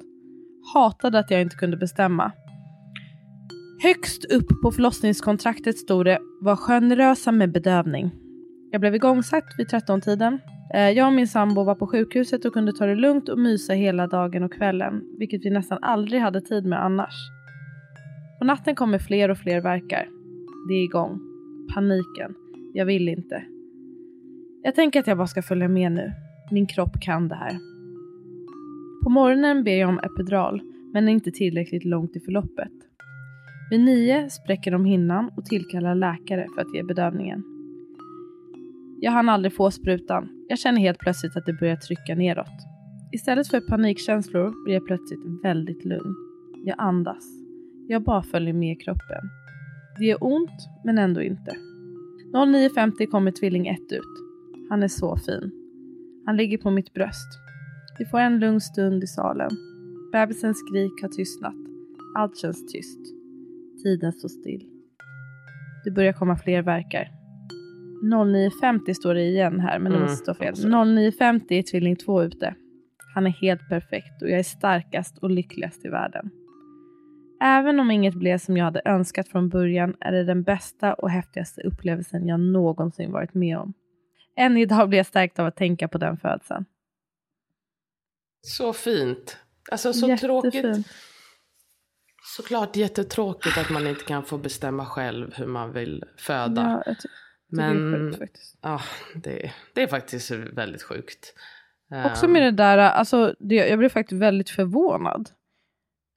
[0.73, 2.31] Hatade att jag inte kunde bestämma.
[3.83, 8.11] Högst upp på förlossningskontraktet stod det var generösa med bedövning.
[8.71, 10.39] Jag blev igångsatt vid 13-tiden.
[10.73, 13.73] Eh, jag och min sambo var på sjukhuset och kunde ta det lugnt och mysa
[13.73, 17.13] hela dagen och kvällen, vilket vi nästan aldrig hade tid med annars.
[18.39, 20.07] På natten kommer fler och fler verkar.
[20.67, 21.19] Det är igång.
[21.73, 22.35] Paniken.
[22.73, 23.43] Jag vill inte.
[24.63, 26.11] Jag tänker att jag bara ska följa med nu.
[26.51, 27.57] Min kropp kan det här.
[29.03, 30.61] På morgonen ber jag om epidural,
[30.93, 32.71] men är inte tillräckligt långt i förloppet.
[33.69, 37.43] Vid nio spräcker de hinnan och tillkallar läkare för att ge bedövningen.
[39.01, 40.29] Jag hann aldrig få sprutan.
[40.51, 42.57] Jag känner helt plötsligt att det börjar trycka neråt.
[43.11, 46.15] Istället för panikkänslor blir jag plötsligt väldigt lugn.
[46.65, 47.23] Jag andas.
[47.87, 49.23] Jag bara följer med kroppen.
[49.99, 51.51] Det gör ont, men ändå inte.
[52.33, 54.13] 09.50 kommer tvilling 1 ut.
[54.69, 55.51] Han är så fin.
[56.25, 57.39] Han ligger på mitt bröst.
[57.99, 59.51] Vi får en lugn stund i salen.
[60.11, 61.55] Bebisens skrik har tystnat.
[62.17, 62.99] Allt känns tyst.
[63.83, 64.65] Tiden står still.
[65.83, 67.20] Det börjar komma fler verkar.
[68.01, 70.07] 09.50 står det igen här, men mm.
[70.07, 70.53] det står fel.
[70.53, 72.55] 09.50 är tvilling 2 ute.
[73.13, 76.31] Han är helt perfekt och jag är starkast och lyckligast i världen.
[77.43, 81.09] Även om inget blev som jag hade önskat från början är det den bästa och
[81.09, 83.73] häftigaste upplevelsen jag någonsin varit med om.
[84.37, 86.65] Än idag blir jag stärkt av att tänka på den födseln.
[88.41, 89.37] Så fint.
[89.71, 90.53] Alltså så Jättefint.
[90.53, 90.87] tråkigt.
[92.37, 96.83] Såklart jättetråkigt att man inte kan få bestämma själv hur man vill föda.
[96.85, 96.93] Ja,
[97.51, 98.81] men det är, sjukt, ja,
[99.15, 101.33] det, det, är faktiskt väldigt sjukt.
[102.05, 105.29] Också med det där, alltså, det, jag blev faktiskt väldigt förvånad.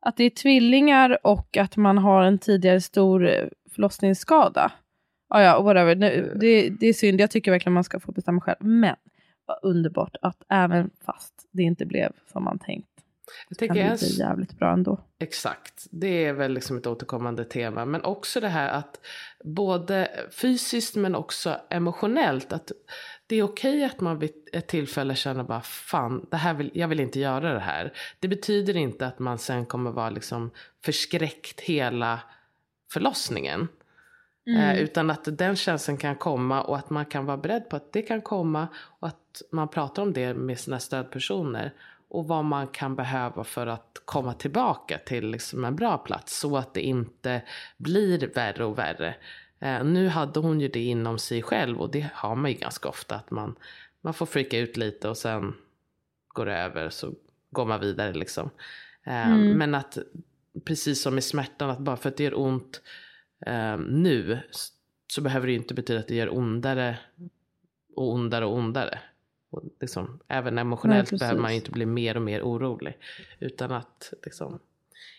[0.07, 4.73] att det är tvillingar och att man har en tidigare stor eh, förlossningsskada.
[5.29, 5.97] Ah, ja, whatever.
[5.97, 8.57] Nu, det, det är synd, jag tycker verkligen man ska få bestämma själv.
[8.61, 8.97] Men
[9.47, 12.94] vad underbart att även fast det inte blev som man tänkt
[13.49, 15.01] jag tänker kan bli jävligt bra ändå.
[15.19, 17.85] Exakt, det är väl liksom ett återkommande tema.
[17.85, 19.01] Men också det här att
[19.45, 22.53] både fysiskt men också emotionellt.
[22.53, 22.73] att
[23.27, 26.89] det är okej att man vid ett tillfälle känner bara fan, det här vill, jag
[26.89, 27.93] vill inte göra det här.
[28.21, 30.51] Det betyder inte att man sen kommer vara liksom
[30.85, 32.21] förskräckt hela
[32.93, 33.69] förlossningen.
[34.47, 34.61] Mm.
[34.61, 37.93] Eh, utan att den känslan kan komma och att man kan vara beredd på att
[37.93, 41.73] det kan komma och att man pratar om det med sina stödpersoner.
[42.09, 46.57] Och vad man kan behöva för att komma tillbaka till liksom en bra plats så
[46.57, 47.43] att det inte
[47.77, 49.15] blir värre och värre.
[49.59, 52.89] Eh, nu hade hon ju det inom sig själv och det har man ju ganska
[52.89, 53.57] ofta att man,
[54.01, 55.55] man får frika ut lite och sen
[56.29, 57.15] går det över så
[57.51, 58.51] går man vidare liksom.
[59.05, 59.59] Eh, mm.
[59.59, 59.99] Men att
[60.65, 62.83] precis som med smärtan att bara för att det gör ont
[63.47, 64.39] eh, nu
[65.07, 66.99] så behöver det ju inte betyda att det gör ondare
[67.97, 68.99] och ondare och ondare.
[69.55, 72.99] Och liksom, även emotionellt Nej, behöver man ju inte bli mer och mer orolig.
[73.39, 74.59] Utan att liksom,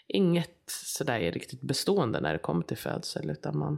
[0.07, 3.29] inget sådär är riktigt bestående när det kommer till födsel.
[3.29, 3.77] Utan man,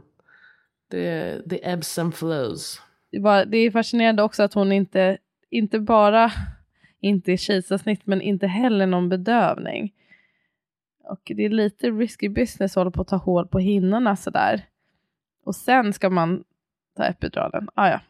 [0.88, 2.82] det, det ebbs and flows.
[3.10, 5.18] Det, är fascinerande också att hon inte,
[5.50, 6.32] inte bara
[7.00, 9.94] inte kejsarsnitt men inte heller någon bedövning.
[11.04, 14.66] Och det är lite risky business att hålla på att ta hål på hinnorna sådär.
[15.44, 16.44] Och sen ska man
[16.96, 17.68] ta epiduralen.
[17.74, 18.00] Ah, ja.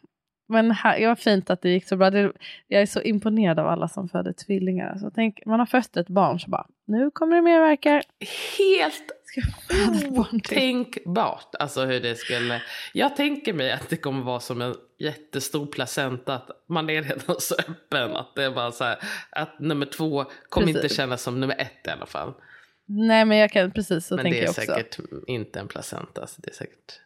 [0.50, 2.11] Men här, det var fint att det gick så bra.
[2.11, 2.32] Det,
[2.68, 4.90] jag är så imponerad av alla som föder tvillingar.
[4.90, 8.02] Alltså, tänk, man har fött ett barn så bara, nu kommer det mer verkar.
[8.58, 9.12] Helt
[10.11, 11.54] otänkbart.
[11.58, 12.62] Alltså hur det skulle...
[12.92, 16.34] Jag tänker mig att det kommer vara som en jättestor placenta.
[16.34, 18.16] Att man är redan så öppen.
[18.16, 18.98] Att det är bara så här,
[19.30, 20.84] att nummer två kommer precis.
[20.84, 22.34] inte kännas som nummer ett i alla fall.
[22.87, 24.61] Nej men jag kan precis så men tänker jag också.
[24.61, 26.26] Men det är säkert inte en placenta.
[26.26, 27.00] Så det är säkert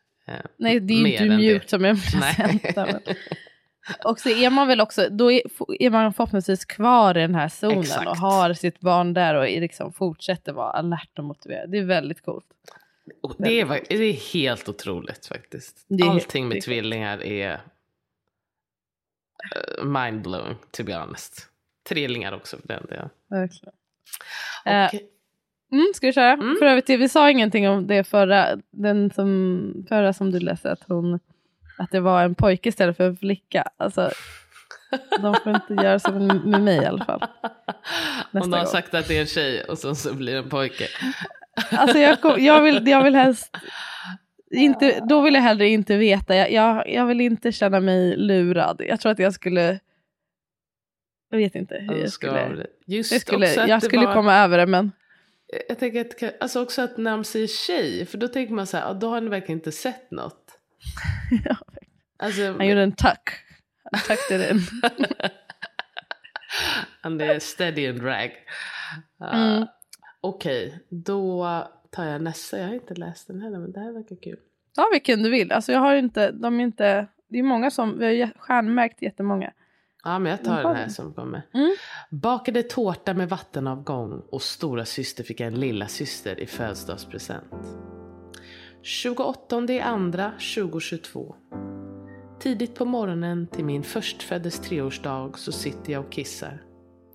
[0.56, 3.00] Nej det är ju inte mjukt som en placenta.
[4.04, 5.42] Och så är man väl också, då är,
[5.78, 8.06] är, man förhoppningsvis kvar i den här zonen Exakt.
[8.06, 11.70] och har sitt barn där och liksom fortsätter vara alert och motiverad.
[11.70, 12.46] Det är väldigt coolt.
[13.38, 15.86] Det, är, det är helt otroligt faktiskt.
[16.04, 17.60] Allting med tvillingar är
[19.78, 21.48] uh, mindblowing to be honest.
[21.88, 23.08] Trillingar också för den delen.
[23.30, 23.74] Verkligen.
[24.64, 25.00] Och, uh,
[25.72, 26.32] mm, ska vi köra?
[26.32, 26.56] Mm.
[26.58, 30.84] För övrigt, vi sa ingenting om det förra, den som, förra som du läste, att
[30.86, 31.20] hon
[31.78, 33.64] att det var en pojke istället för en flicka.
[33.76, 34.10] Alltså,
[35.22, 37.20] de får inte göra så med mig i alla fall.
[38.30, 40.38] Nästa Om de har sagt att det är en tjej och sen så blir det
[40.38, 40.84] en pojke.
[41.70, 43.56] Alltså jag, jag, vill, jag vill helst
[44.50, 46.36] inte, då vill jag hellre inte veta.
[46.36, 48.82] Jag, jag, jag vill inte känna mig lurad.
[48.88, 49.80] Jag tror att jag skulle
[51.30, 52.66] jag vet inte hur jag skulle...
[52.86, 54.92] Jag skulle, jag skulle komma över det men...
[55.68, 58.76] Jag tänker att, alltså också att när de säger tjej, för då tänker man så
[58.76, 60.58] här, då har ni verkligen inte sett något.
[61.44, 61.56] ja,
[62.16, 63.30] alltså, han gjorde en tuck.
[63.92, 64.60] Han tuckade in.
[67.00, 68.30] Han är steady and drag.
[69.22, 69.66] Uh, mm.
[70.20, 71.46] Okej, okay, då
[71.90, 72.58] tar jag nästa.
[72.58, 74.38] Jag har inte läst den heller men det här verkar kul.
[74.74, 75.52] Ta vilken du vill.
[75.52, 79.52] Alltså jag har inte, de är inte, det är många som, vi har stjärnmärkt jättemånga.
[80.04, 81.42] Ja men jag tar den här som kommer.
[81.54, 81.76] Mm.
[82.10, 87.76] Bakade tårta med vattenavgång och stora syster fick en lilla syster i födelsedagspresent.
[88.82, 91.34] 28 andra 2022.
[92.40, 96.62] Tidigt på morgonen till min förstföddes treårsdag så sitter jag och kissar.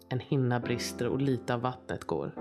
[0.10, 2.34] En hinna brister och lite av vattnet går.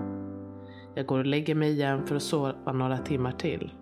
[0.95, 3.73] Jag går och lägger mig igen för att sova några timmar till.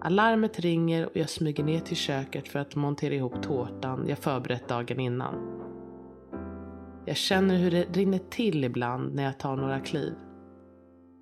[0.00, 4.68] Alarmet ringer och jag smyger ner till köket för att montera ihop tårtan jag förberett
[4.68, 5.61] dagen innan.
[7.04, 10.12] Jag känner hur det rinner till ibland när jag tar några kliv.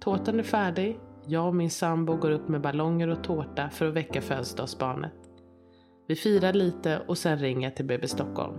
[0.01, 3.95] Tårtan är färdig jag och min sambo går upp med ballonger och tårta för att
[3.95, 5.13] väcka födelsedagsbarnet.
[6.09, 8.57] Vi firar lite och sen ringer jag till BB Stockholm.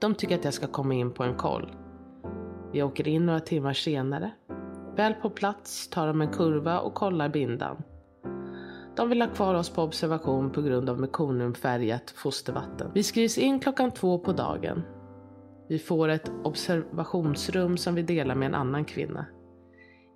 [0.00, 1.72] De tycker att jag ska komma in på en koll.
[2.72, 4.30] Vi åker in några timmar senare.
[4.96, 7.82] Väl på plats tar de en kurva och kollar bindan.
[8.96, 12.90] De vill ha kvar oss på observation på grund av mekoniumfärgat fostervatten.
[12.94, 14.82] Vi skrivs in klockan två på dagen.
[15.68, 19.26] Vi får ett observationsrum som vi delar med en annan kvinna.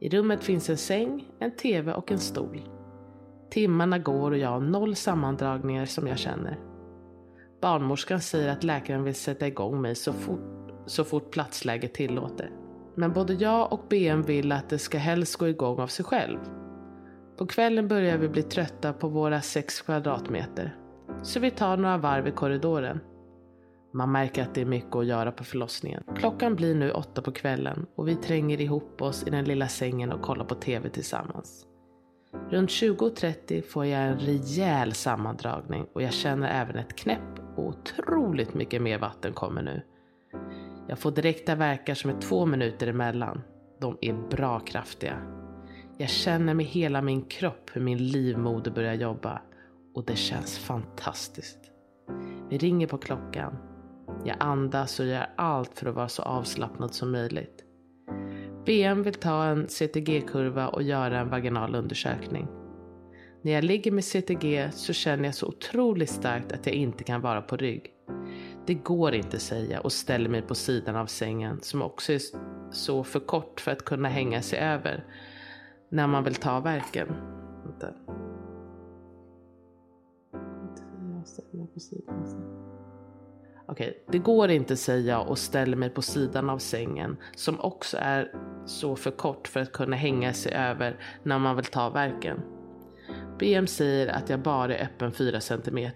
[0.00, 2.68] I rummet finns en säng, en TV och en stol.
[3.50, 6.58] Timmarna går och jag har noll sammandragningar som jag känner.
[7.60, 12.50] Barnmorskan säger att läkaren vill sätta igång mig så fort, så fort platsläget tillåter.
[12.94, 16.38] Men både jag och BM vill att det ska helst gå igång av sig själv.
[17.36, 20.76] På kvällen börjar vi bli trötta på våra sex kvadratmeter.
[21.22, 23.00] Så vi tar några varv i korridoren.
[23.92, 26.02] Man märker att det är mycket att göra på förlossningen.
[26.16, 30.12] Klockan blir nu åtta på kvällen och vi tränger ihop oss i den lilla sängen
[30.12, 31.66] och kollar på TV tillsammans.
[32.50, 38.54] Runt 20.30 får jag en rejäl sammandragning och jag känner även ett knäpp och otroligt
[38.54, 39.82] mycket mer vatten kommer nu.
[40.88, 43.42] Jag får direkta verkar som är två minuter emellan.
[43.80, 45.22] De är bra kraftiga.
[45.98, 49.42] Jag känner med hela min kropp hur min livmoder börjar jobba
[49.94, 51.58] och det känns fantastiskt.
[52.50, 53.67] Vi ringer på klockan.
[54.24, 57.64] Jag andas och gör allt för att vara så avslappnad som möjligt.
[58.66, 62.48] BM vill ta en CTG-kurva och göra en vaginal undersökning.
[63.42, 67.20] När jag ligger med CTG så känner jag så otroligt starkt att jag inte kan
[67.20, 67.92] vara på rygg.
[68.66, 72.20] Det går inte säga och ställer mig på sidan av sängen som också är
[72.70, 75.04] så för kort för att kunna hänga sig över
[75.90, 77.08] när man vill ta verken.
[77.64, 77.88] Vänta.
[83.70, 88.32] Okej, det går inte säga och ställer mig på sidan av sängen som också är
[88.66, 92.40] så för kort för att kunna hänga sig över när man vill ta verken.
[93.38, 95.90] BM säger att jag bara är öppen 4 cm.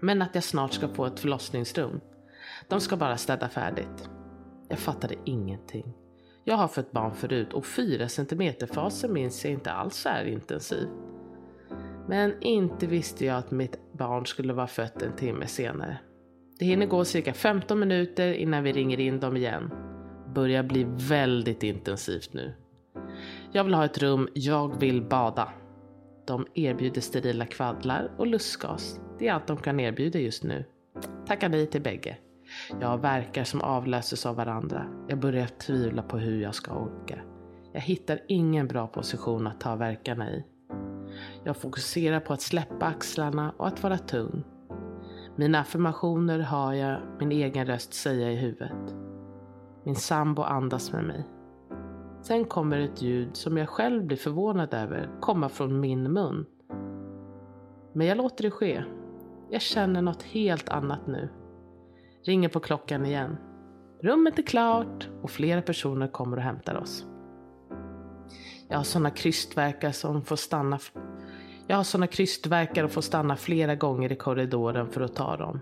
[0.00, 2.00] Men att jag snart ska få ett förlossningsrum.
[2.68, 4.08] De ska bara städa färdigt.
[4.68, 5.92] Jag fattade ingenting.
[6.44, 10.88] Jag har fött barn förut och 4 cm fasen minns jag inte alls är intensiv.
[12.08, 15.98] Men inte visste jag att mitt barn skulle vara fött en timme senare.
[16.60, 19.70] Det hinner gå cirka 15 minuter innan vi ringer in dem igen.
[20.34, 22.54] Börjar bli väldigt intensivt nu.
[23.52, 25.48] Jag vill ha ett rum, jag vill bada.
[26.26, 29.00] De erbjuder sterila kvaddlar och lustgas.
[29.18, 30.64] Det är allt de kan erbjuda just nu.
[31.26, 32.16] Tackar nej till bägge.
[32.80, 34.86] Jag har verkar som avlöses av varandra.
[35.08, 37.18] Jag börjar tvivla på hur jag ska orka.
[37.72, 40.44] Jag hittar ingen bra position att ta verkarna i.
[41.44, 44.44] Jag fokuserar på att släppa axlarna och att vara tung.
[45.40, 48.94] Mina affirmationer har jag min egen röst säga i huvudet.
[49.84, 51.28] Min sambo andas med mig.
[52.22, 56.46] Sen kommer ett ljud som jag själv blir förvånad över komma från min mun.
[57.92, 58.84] Men jag låter det ske.
[59.50, 61.28] Jag känner något helt annat nu.
[62.26, 63.36] Ringer på klockan igen.
[64.02, 67.06] Rummet är klart och flera personer kommer och hämtar oss.
[68.68, 70.78] Jag har sådana krystverkar som får stanna
[71.70, 75.60] jag har såna krystverkar och får stanna flera gånger i korridoren för att ta dem.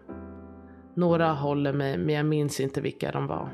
[0.94, 3.48] Några håller mig, men jag minns inte vilka de var.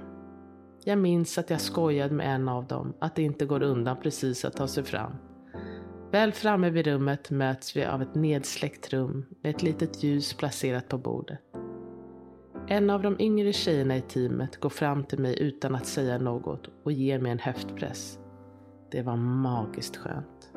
[0.85, 4.45] Jag minns att jag skojade med en av dem, att det inte går undan precis
[4.45, 5.13] att ta sig fram.
[6.11, 10.89] Väl framme vid rummet möts vi av ett nedsläckt rum med ett litet ljus placerat
[10.89, 11.41] på bordet.
[12.69, 16.69] En av de yngre tjejerna i teamet går fram till mig utan att säga något
[16.85, 18.19] och ger mig en höftpress.
[18.91, 20.55] Det var magiskt skönt.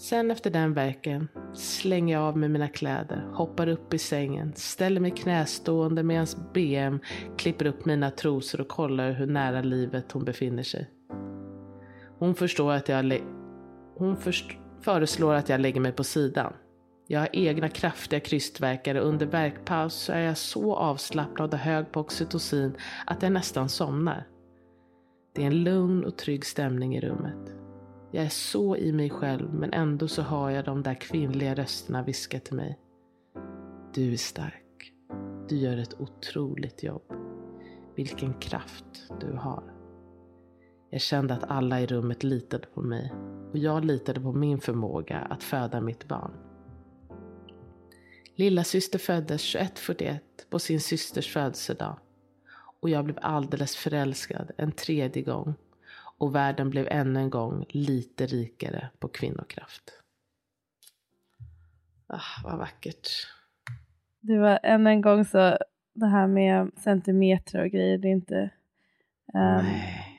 [0.00, 5.00] Sen efter den verken slänger jag av mig mina kläder, hoppar upp i sängen, ställer
[5.00, 7.00] mig knästående medan BM
[7.38, 10.90] klipper upp mina trosor och kollar hur nära livet hon befinner sig.
[12.18, 13.20] Hon förstår att jag
[13.96, 14.16] hon
[14.82, 16.52] föreslår att jag lägger mig på sidan.
[17.06, 21.92] Jag har egna kraftiga krystverkare och under verkpaus så är jag så avslappnad och hög
[21.92, 22.76] på oxytocin
[23.06, 24.26] att jag nästan somnar.
[25.34, 27.69] Det är en lugn och trygg stämning i rummet.
[28.12, 32.02] Jag är så i mig själv men ändå så har jag de där kvinnliga rösterna
[32.02, 32.78] viska till mig.
[33.94, 34.92] Du är stark.
[35.48, 37.12] Du gör ett otroligt jobb.
[37.96, 39.62] Vilken kraft du har.
[40.90, 43.12] Jag kände att alla i rummet litade på mig
[43.50, 46.32] och jag litade på min förmåga att föda mitt barn.
[48.34, 51.98] Lilla syster föddes 2141 på sin systers födelsedag
[52.80, 55.54] och jag blev alldeles förälskad en tredje gång
[56.20, 59.82] och världen blev ännu en gång lite rikare på kvinnokraft.
[62.06, 63.08] Ah, vad vackert.
[64.20, 65.58] Det var än en gång så
[65.92, 68.50] det här med centimeter och grejer, det inte,
[69.34, 69.66] um,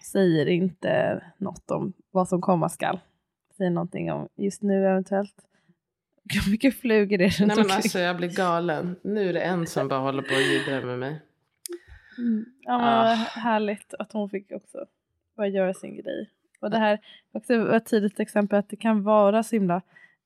[0.03, 2.99] säger inte något om vad som komma skall.
[3.57, 5.35] Säger någonting om just nu eventuellt.
[6.33, 8.95] Hur mycket flugor det är Nej men alltså jag blir galen.
[9.01, 11.21] Nu är det en som bara håller på och jiddrar med mig.
[12.17, 12.45] Mm.
[12.61, 13.15] Ja men ah.
[13.15, 14.85] härligt att hon fick också
[15.35, 16.29] bara göra sin grej.
[16.59, 16.99] Och det här
[17.31, 19.81] också ett tidigt exempel att det kan vara så himla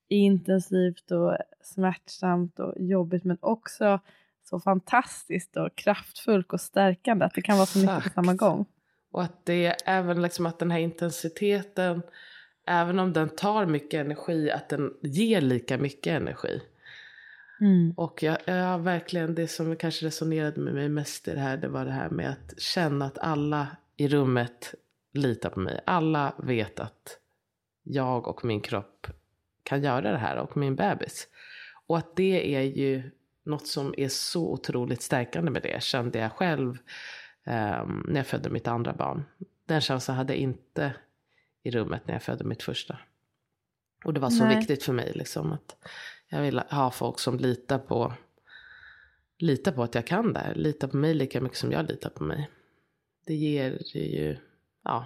[0.07, 3.99] intensivt och smärtsamt och jobbigt men också
[4.43, 8.65] så fantastiskt och kraftfullt och stärkande att det kan vara så mycket på samma gång.
[9.11, 12.01] Och att det är även liksom att den här intensiteten,
[12.67, 16.61] även om den tar mycket energi, att den ger lika mycket energi.
[17.61, 17.93] Mm.
[17.97, 21.67] Och jag, jag verkligen, det som kanske resonerade med mig mest i det här, det
[21.67, 24.75] var det här med att känna att alla i rummet
[25.17, 25.81] litar på mig.
[25.85, 27.19] Alla vet att
[27.83, 29.07] jag och min kropp
[29.63, 31.27] kan göra det här och min bebis.
[31.87, 33.11] Och att det är ju
[33.43, 36.77] något som är så otroligt stärkande med det kände jag själv
[37.45, 39.23] um, när jag födde mitt andra barn.
[39.65, 40.93] Den känslan hade jag inte
[41.63, 42.97] i rummet när jag födde mitt första.
[44.05, 44.57] Och det var så Nej.
[44.57, 45.75] viktigt för mig liksom att
[46.27, 48.13] jag vill ha folk som litar på,
[49.37, 50.55] litar på att jag kan det här.
[50.55, 52.49] Litar på mig lika mycket som jag litar på mig.
[53.25, 54.37] Det ger ju,
[54.85, 55.05] ja,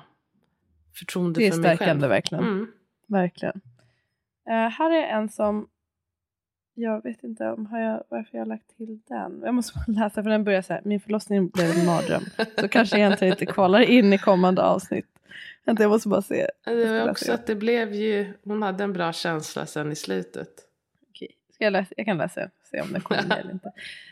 [1.00, 1.62] förtroende för mig själv.
[1.62, 2.44] Det är stärkande verkligen.
[2.44, 2.72] Mm.
[3.08, 3.62] Verkligen.
[4.50, 5.68] Uh, här är en som
[6.74, 9.42] jag vet inte om har jag, varför jag har lagt till den.
[9.46, 10.82] Jag måste bara läsa för den börjar så här.
[10.86, 12.24] Min förlossning blev en mardröm.
[12.60, 15.06] så kanske egentligen inte kvalar in i kommande avsnitt.
[15.66, 16.48] Vänta jag måste bara se.
[16.66, 20.50] Det var också att det blev ju, hon hade en bra känsla sen i slutet.
[21.60, 21.93] Ska jag, läsa?
[21.97, 23.72] jag kan läsa se om det kommer eller inte.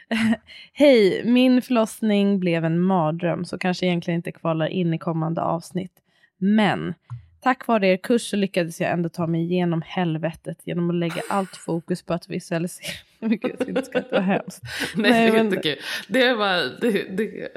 [0.74, 5.92] Hej, min förlossning blev en mardröm så kanske egentligen inte kvalar in i kommande avsnitt.
[6.38, 6.94] Men
[7.42, 11.22] Tack vare er kurs så lyckades jag ändå ta mig igenom helvetet genom att lägga
[11.30, 12.98] allt fokus på att visualisera.
[13.20, 14.64] Gud, jag ska inte vara hemskt.
[14.96, 15.78] Nej, Nej, det är inte kul.
[16.08, 17.50] Det, var, det, det,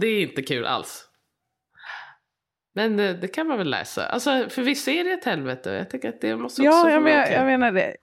[0.00, 1.06] det är inte kul alls.
[2.74, 4.06] Men det, det, kan man väl läsa.
[4.06, 5.70] Alltså, för visst är det ett helvete?
[5.70, 7.96] Jag tänker att det måste också Ja, jag, men, jag, jag menar det.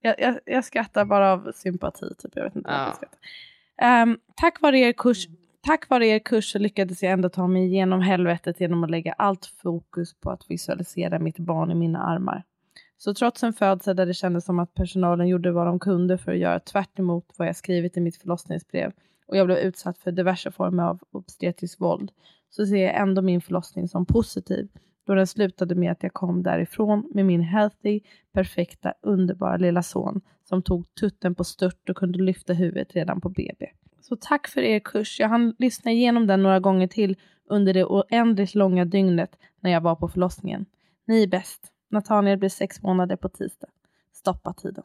[0.00, 0.14] Ja.
[0.18, 2.14] Jag, jag, jag skrattar bara av sympati.
[2.18, 2.32] Typ.
[2.34, 2.98] Jag vet inte ja.
[3.76, 4.02] jag.
[4.02, 5.26] Um, tack vare er kurs
[5.62, 9.46] Tack vare er kurs lyckades jag ändå ta mig igenom helvetet genom att lägga allt
[9.46, 12.44] fokus på att visualisera mitt barn i mina armar.
[12.96, 16.32] Så trots en födsel där det kändes som att personalen gjorde vad de kunde för
[16.32, 16.98] att göra tvärt
[17.36, 18.92] vad jag skrivit i mitt förlossningsbrev
[19.26, 22.12] och jag blev utsatt för diverse former av obstetriskt våld
[22.50, 24.68] så ser jag ändå min förlossning som positiv
[25.10, 28.00] då den slutade med att jag kom därifrån med min healthy,
[28.32, 33.28] perfekta, underbara lilla son som tog tutten på stört och kunde lyfta huvudet redan på
[33.28, 33.66] BB.
[34.00, 35.20] Så tack för er kurs.
[35.20, 39.80] Jag hann lyssna igenom den några gånger till under det oändligt långa dygnet när jag
[39.80, 40.66] var på förlossningen.
[41.06, 41.72] Ni är bäst.
[41.90, 43.68] Nathaniel blir sex månader på tisdag.
[44.12, 44.84] Stoppa tiden.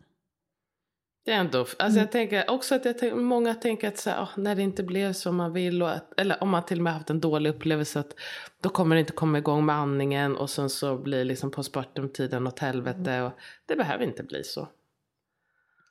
[1.25, 1.97] Det är ändå, alltså mm.
[1.97, 5.13] jag tänker också att jag tänker, många tänker att så här, när det inte blev
[5.13, 7.99] som man vill, och att, eller om man till och med haft en dålig upplevelse,
[7.99, 8.15] att
[8.61, 12.59] då kommer det inte komma igång med andningen och sen så blir liksom postpartum-tiden åt
[12.59, 13.11] helvete.
[13.11, 13.25] Mm.
[13.25, 13.31] Och
[13.65, 14.67] det behöver inte bli så.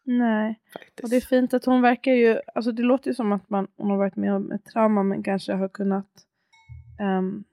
[0.05, 1.01] Nej, Faktiskt.
[1.03, 3.67] och det är fint att hon verkar ju, alltså det låter ju som att man,
[3.77, 6.09] hon har varit med om ett trauma men kanske har kunnat
[7.19, 7.45] um,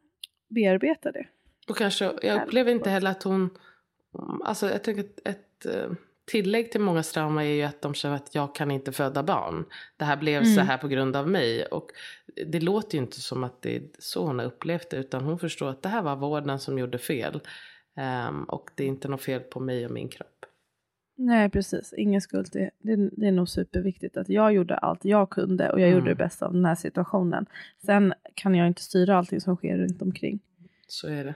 [0.49, 1.25] bearbeta det.
[1.69, 3.49] Och kanske, jag upplever inte heller att hon,
[4.43, 5.95] alltså jag tänker att ett uh,
[6.31, 9.65] tillägg till många trauma är ju att de känner att jag kan inte föda barn.
[9.97, 10.55] Det här blev mm.
[10.55, 11.65] så här på grund av mig.
[11.65, 11.91] Och
[12.47, 15.39] det låter ju inte som att det är så hon har upplevt det utan hon
[15.39, 17.41] förstår att det här var vården som gjorde fel.
[18.29, 20.45] Um, och det är inte något fel på mig och min kropp.
[21.17, 21.93] Nej, precis.
[21.97, 22.49] Ingen skuld.
[22.53, 25.99] Det, det, det, är nog superviktigt att jag gjorde allt jag kunde och jag mm.
[25.99, 27.45] gjorde det bästa av den här situationen.
[27.85, 30.39] Sen kan jag inte styra allting som sker runt omkring.
[30.87, 31.35] Så är det.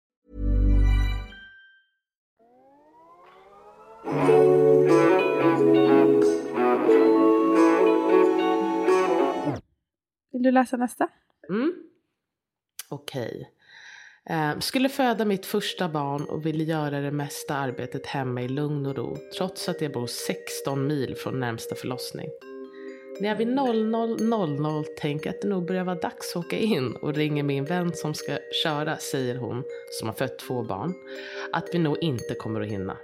[10.31, 11.07] Vill du läsa nästa?
[11.49, 11.73] Mm.
[12.89, 13.27] Okej.
[13.27, 13.45] Okay.
[14.37, 18.85] Eh, skulle föda mitt första barn och ville göra det mesta arbetet hemma i lugn
[18.85, 22.29] och ro trots att jag bor 16 mil från närmsta förlossning.
[23.19, 27.13] När jag vid 00.00 tänker att det nog börjar vara dags att åka in och
[27.13, 29.63] ringer min vän som ska köra säger hon,
[29.99, 30.93] som har fött två barn,
[31.53, 32.97] att vi nog inte kommer att hinna.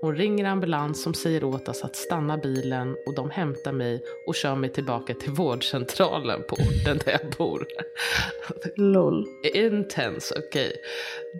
[0.00, 4.34] Hon ringer ambulans som säger åt oss att stanna bilen och de hämtar mig och
[4.34, 7.66] kör mig tillbaka till vårdcentralen på orten där jag bor.
[8.76, 9.26] LOL.
[9.54, 10.66] Intens, okej.
[10.66, 10.76] Okay.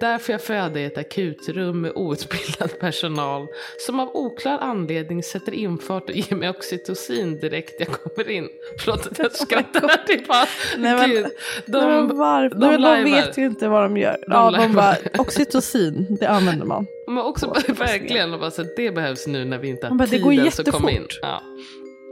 [0.01, 3.47] Där får jag föda i ett akutrum med outbildad personal
[3.87, 8.49] som av oklar anledning sätter infart och ger mig oxytocin direkt jag kommer in.
[8.79, 10.01] Förlåt att jag skrattar.
[10.07, 10.47] Det är bara,
[10.77, 11.27] nej, men, Gud,
[11.67, 12.57] de, nej, men varför?
[12.57, 14.25] De, nej, de vet ju inte vad de gör.
[14.27, 16.87] De ja, de bara, oxytocin, det använder man.
[17.07, 20.71] Men också verkligen, bara, så det behövs nu när vi inte har bara, tiden att
[20.71, 21.07] komma in.
[21.23, 21.43] Ja.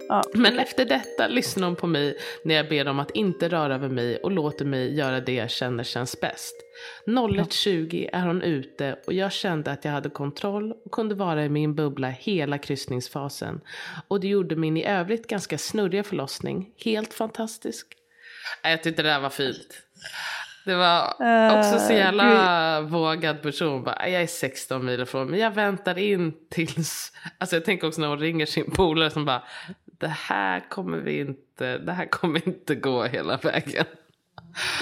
[0.08, 0.22] Ja.
[0.34, 3.88] Men efter detta lyssnar hon på mig när jag ber dem att inte röra över
[3.88, 6.54] mig och låter mig göra det jag känner känns bäst.
[7.06, 11.48] 01.20 är hon ute och jag kände att jag hade kontroll och kunde vara i
[11.48, 13.60] min bubbla hela kryssningsfasen.
[14.08, 17.86] Och det gjorde min i övrigt ganska snurriga förlossning helt fantastisk.
[18.62, 19.82] Jag tyckte det där var fint.
[20.66, 21.08] Det var
[21.58, 23.82] också så eh, jävla uh, vågad person.
[23.82, 27.12] Bara, jag är 16 mil ifrån men jag väntar in tills...
[27.38, 29.42] Alltså jag tänker också när hon ringer sin polare som bara
[29.98, 33.84] det här kommer vi inte, det här kommer inte gå hela vägen.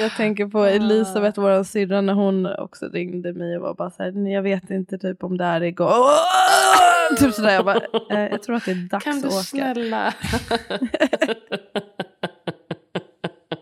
[0.00, 4.02] Jag tänker på Elisabeth, vår syrra, när hon också ringde mig och var bara så
[4.02, 5.88] här, jag vet inte typ om det här är igång.
[7.18, 7.80] Typ sådär, jag bara,
[8.10, 9.20] eh, jag tror att det är dags att åka.
[9.20, 10.14] Kan du snälla?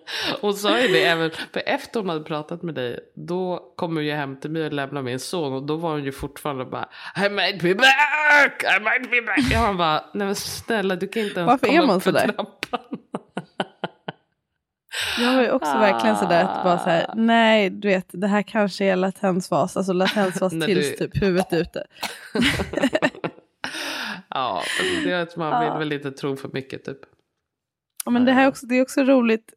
[0.40, 4.05] Hon sa ju det även, för efter hon hade pratat med dig, då kom hon
[4.05, 6.88] ju hem till mig och lämnade min son och då var hon ju fortfarande bara
[7.26, 9.53] I might be back, I might be back.
[9.53, 12.12] Jag bara, nej men snälla du kan inte ens Varför komma är man upp för
[12.12, 12.80] trappan.
[15.18, 15.80] Jag var ju också ah.
[15.80, 20.53] verkligen sådär att bara såhär, nej du vet det här kanske är latensfas, alltså latensfas
[20.66, 20.97] tills du...
[20.97, 21.84] typ huvudet är ute.
[24.28, 24.62] ja,
[25.05, 26.99] det är att man vill väl inte tro för mycket typ.
[28.05, 29.53] Ja, men det här är också, det är också roligt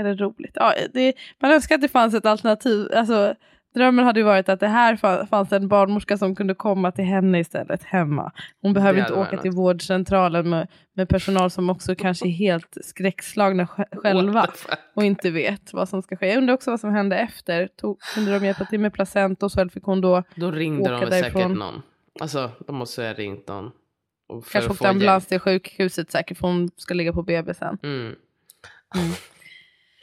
[0.00, 0.52] eller roligt.
[0.54, 2.88] Ja, det, man önskar att det fanns ett alternativ.
[2.94, 3.34] Alltså,
[3.74, 7.40] drömmen hade ju varit att det här fanns en barnmorska som kunde komma till henne
[7.40, 8.32] istället hemma.
[8.62, 13.66] Hon behöver inte åka till vårdcentralen med, med personal som också kanske är helt skräckslagna
[13.92, 14.46] själva
[14.94, 16.26] och inte vet vad som ska ske.
[16.26, 17.66] Jag undrar också vad som hände efter.
[17.66, 21.10] Tog, kunde de hjälpa till med placenta och så fick hon då Då ringde de
[21.10, 21.82] säkert någon.
[22.20, 23.70] Alltså de måste ha ringt någon.
[24.52, 27.78] Kanske åkte ambulans till sjukhuset säkert för hon ska ligga på BB sen.
[27.82, 28.14] Mm.
[28.96, 29.12] Mm.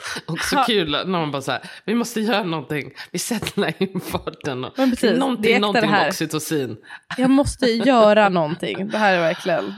[0.26, 3.74] Också kul när man bara så här, vi måste göra någonting, vi sätter den här
[3.80, 4.66] infarten.
[4.66, 6.78] Och, Men precis, någonting någonting med oxytocin.
[7.18, 9.74] Jag måste göra någonting, det här är verkligen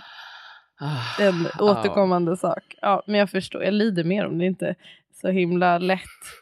[0.82, 2.36] ah, en återkommande ah.
[2.36, 2.64] sak.
[2.82, 4.76] Ja, men jag förstår, jag lider mer om det inte
[5.22, 6.00] så himla lätt.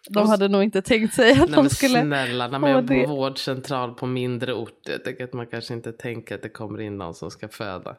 [0.10, 3.10] De hade nog inte tänkt sig att nej, de skulle Snälla, när man jobbar på
[3.10, 6.98] vårdcentral på mindre ort, jag tänker att man kanske inte tänker att det kommer in
[6.98, 7.96] någon som ska föda.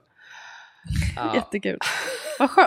[1.16, 1.35] Ja.
[1.35, 1.79] Jättekul.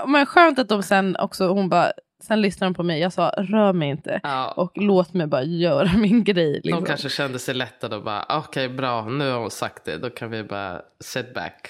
[0.07, 1.91] Men skönt att de sen också, hon bara,
[2.21, 2.99] Sen lyssnade de på mig.
[2.99, 4.19] Jag sa rör mig inte.
[4.23, 4.51] Ja.
[4.51, 6.53] Och låt mig bara göra min grej.
[6.53, 6.83] Liksom.
[6.83, 9.97] De kanske kände sig lättade och bara okej okay, bra nu har hon sagt det.
[9.97, 11.69] Då kan vi bara set back.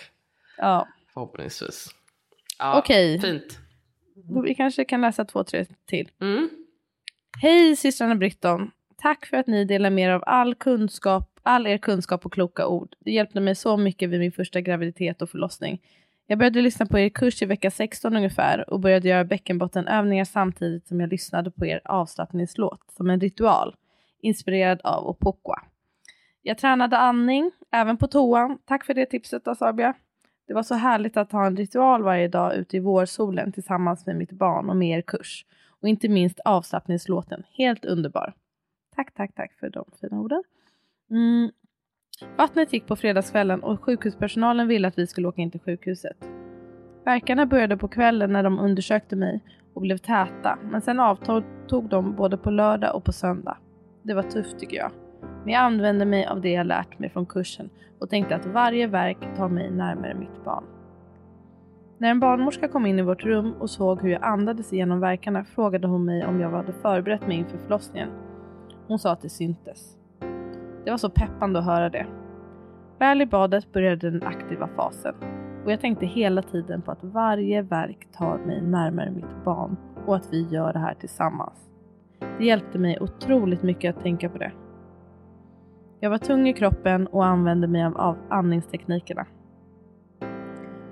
[0.58, 0.88] Ja.
[1.14, 1.90] Förhoppningsvis.
[2.60, 3.18] Ja, okej.
[3.18, 3.32] Okay.
[3.32, 3.60] Fint.
[4.46, 6.10] Vi kanske kan läsa två, tre till.
[6.22, 6.50] Mm.
[7.42, 8.72] Hej systrarna Britton.
[8.98, 12.68] Tack för att ni delar med er av all kunskap, all er kunskap och kloka
[12.68, 12.96] ord.
[13.00, 15.82] Det hjälpte mig så mycket vid min första graviditet och förlossning.
[16.32, 20.88] Jag började lyssna på er kurs i vecka 16 ungefär och började göra bäckenbottenövningar samtidigt
[20.88, 23.76] som jag lyssnade på er avslappningslåt som en ritual,
[24.22, 25.62] inspirerad av Opokwa.
[26.42, 28.58] Jag tränade andning, även på toan.
[28.66, 29.94] Tack för det tipset Asabia.
[30.48, 34.16] Det var så härligt att ha en ritual varje dag ute i vårsolen tillsammans med
[34.16, 35.46] mitt barn och med er kurs.
[35.82, 38.34] Och inte minst avslappningslåten, helt underbar.
[38.96, 40.44] Tack, tack, tack för de fina orden.
[41.10, 41.52] Mm,
[42.38, 46.18] Vattnet gick på fredagskvällen och sjukhuspersonalen ville att vi skulle åka in till sjukhuset.
[47.06, 49.44] Verkarna började på kvällen när de undersökte mig
[49.74, 51.44] och blev täta, men sen avtog
[51.90, 53.58] de både på lördag och på söndag.
[54.04, 54.92] Det var tufft tycker jag.
[55.44, 57.70] Men jag använde mig av det jag lärt mig från kursen
[58.00, 60.64] och tänkte att varje verk tar mig närmare mitt barn.
[61.98, 65.44] När en barnmorska kom in i vårt rum och såg hur jag andades igenom verkarna
[65.44, 68.10] frågade hon mig om jag hade förberett mig inför förlossningen.
[68.88, 69.98] Hon sa att det syntes.
[70.84, 72.06] Det var så peppande att höra det.
[73.00, 75.16] Väl i badet började den aktiva fasen
[75.66, 80.16] och jag tänkte hela tiden på att varje verk tar mig närmare mitt barn och
[80.16, 81.70] att vi gör det här tillsammans.
[82.38, 84.52] Det hjälpte mig otroligt mycket att tänka på det.
[86.00, 89.26] Jag var tung i kroppen och använde mig av andningsteknikerna.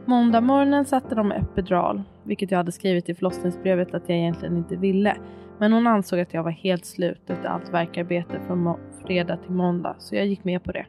[0.05, 4.75] Måndag morgonen satte de epidural, vilket jag hade skrivit i förlossningsbrevet att jag egentligen inte
[4.75, 5.15] ville.
[5.59, 9.95] Men hon ansåg att jag var helt slut efter allt verkarbete från fredag till måndag,
[9.99, 10.85] så jag gick med på det.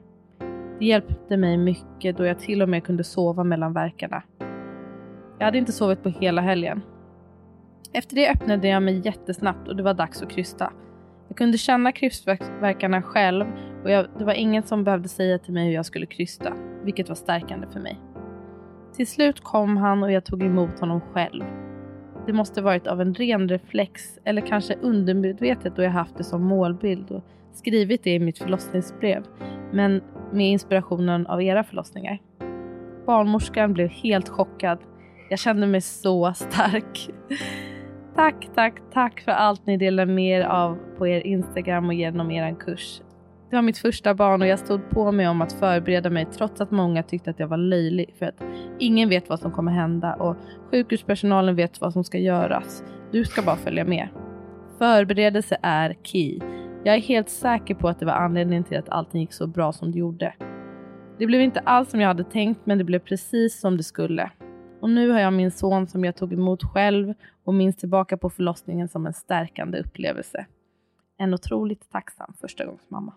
[0.78, 4.22] Det hjälpte mig mycket då jag till och med kunde sova mellan verkarna.
[5.38, 6.80] Jag hade inte sovit på hela helgen.
[7.92, 10.72] Efter det öppnade jag mig jättesnabbt och det var dags att krysta.
[11.28, 13.46] Jag kunde känna krystverkarna själv
[13.84, 16.52] och jag, det var ingen som behövde säga till mig hur jag skulle krysta,
[16.84, 18.00] vilket var stärkande för mig.
[18.96, 21.44] Till slut kom han och jag tog emot honom själv.
[22.26, 26.44] Det måste varit av en ren reflex eller kanske undermedvetet då jag haft det som
[26.44, 29.24] målbild och skrivit det i mitt förlossningsbrev.
[29.72, 30.02] Men
[30.32, 32.18] med inspirationen av era förlossningar.
[33.06, 34.78] Barnmorskan blev helt chockad.
[35.30, 37.10] Jag kände mig så stark.
[38.14, 42.30] Tack, tack, tack för allt ni delar med er av på er Instagram och genom
[42.30, 43.02] er kurs.
[43.50, 46.60] Det var mitt första barn och jag stod på mig om att förbereda mig trots
[46.60, 48.42] att många tyckte att jag var löjlig för att
[48.78, 50.36] ingen vet vad som kommer hända och
[50.70, 52.84] sjukhuspersonalen vet vad som ska göras.
[53.12, 54.08] Du ska bara följa med.
[54.78, 56.40] Förberedelse är key.
[56.84, 59.72] Jag är helt säker på att det var anledningen till att allting gick så bra
[59.72, 60.34] som det gjorde.
[61.18, 64.30] Det blev inte alls som jag hade tänkt men det blev precis som det skulle.
[64.80, 68.30] Och nu har jag min son som jag tog emot själv och minns tillbaka på
[68.30, 70.46] förlossningen som en stärkande upplevelse.
[71.18, 73.14] En otroligt tacksam förstagångsmamma.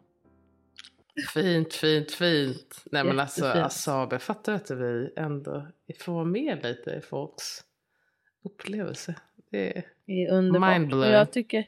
[1.34, 2.84] Fint, fint, fint.
[2.92, 5.68] Nej men alltså Asabe, fattar att vi ändå
[6.00, 7.64] får med lite i folks
[8.44, 9.16] upplevelse.
[9.52, 10.94] Det är, det är underbart.
[10.94, 11.66] Och jag tycker,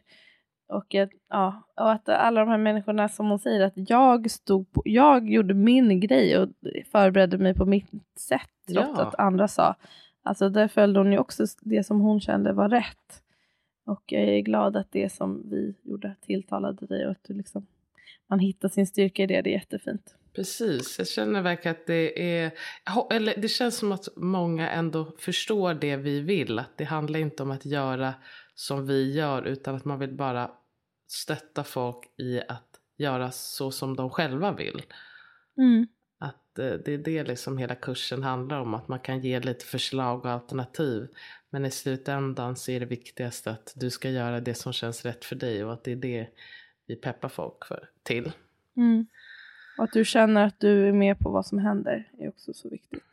[0.68, 4.72] och, att, ja, och att alla de här människorna som hon säger att jag stod
[4.72, 6.50] på, jag gjorde min grej och
[6.92, 7.90] förberedde mig på mitt
[8.20, 9.02] sätt trots ja.
[9.06, 9.76] att andra sa.
[10.24, 13.22] Alltså där följde hon ju också det som hon kände var rätt.
[13.86, 17.68] Och jag är glad att det som vi gjorde tilltalade dig och att du liksom,
[18.30, 19.42] man hittar sin styrka i det.
[19.42, 20.16] Det är jättefint.
[20.36, 22.52] Precis, jag känner verkligen att det är,
[23.12, 26.60] eller det känns som att många ändå förstår det vi vill.
[26.60, 28.14] Att det handlar inte om att göra
[28.56, 30.52] som vi gör utan att man vill bara
[31.08, 34.82] stötta folk i att göra så som de själva vill.
[35.58, 35.88] Mm.
[36.20, 39.66] Att eh, det är det liksom hela kursen handlar om, att man kan ge lite
[39.66, 41.08] förslag och alternativ.
[41.50, 45.26] Men i slutändan så är det viktigaste att du ska göra det som känns rätt
[45.26, 46.28] för dig och att det är det
[46.88, 48.32] vi peppar folk för, till.
[48.78, 49.08] Mm.
[49.78, 52.70] Och att du känner att du är med på vad som händer är också så
[52.70, 53.04] viktigt.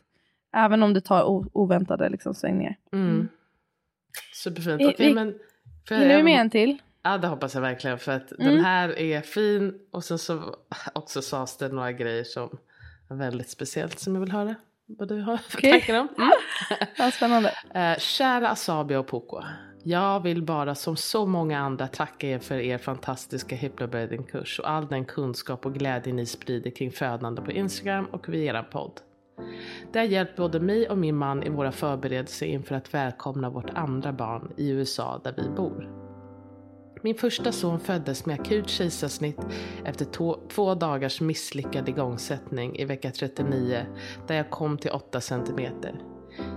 [0.52, 1.24] Även om det tar
[1.56, 2.76] oväntade liksom, svängningar.
[2.92, 3.08] Mm.
[3.08, 3.28] mm.
[4.34, 4.74] Superfint.
[4.74, 5.38] Okej, okay, men...
[5.90, 6.78] Hinner vi med en till?
[7.02, 8.54] Ja det hoppas jag verkligen för att mm.
[8.54, 10.56] den här är fin och sen så
[10.92, 12.58] också sades det några grejer som
[13.10, 14.54] är väldigt speciellt som jag vill höra
[14.86, 15.70] vad du har för okay.
[15.70, 16.08] tankar om.
[16.18, 16.30] Mm.
[16.96, 17.48] ja, spännande.
[17.76, 19.42] Uh, kära Asabi och Poko.
[19.84, 24.86] Jag vill bara som så många andra tacka er för er fantastiska hypnobirthing-kurs och all
[24.86, 29.00] den kunskap och glädje ni sprider kring födande på Instagram och via er podd.
[29.92, 33.70] Det har hjälpt både mig och min man i våra förberedelser inför att välkomna vårt
[33.70, 36.02] andra barn i USA där vi bor.
[37.02, 39.40] Min första son föddes med akut kejsarsnitt
[39.84, 40.06] efter
[40.48, 43.86] två dagars misslyckad igångsättning i vecka 39
[44.26, 46.11] där jag kom till 8 centimeter.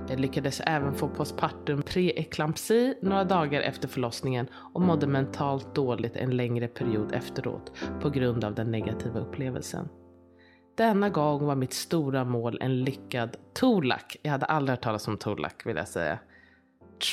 [0.10, 6.38] Jag lyckades även få postpartum preeklampsi några dagar efter förlossningen och mådde mentalt dåligt en
[6.38, 7.72] längre period efteråt
[8.02, 9.90] på grund av den negativa upplevelsen.
[10.78, 14.18] Denna gång var mitt stora mål en lyckad TOLAK.
[14.22, 16.20] Jag hade aldrig hört talas om TOLAK vill jag säga.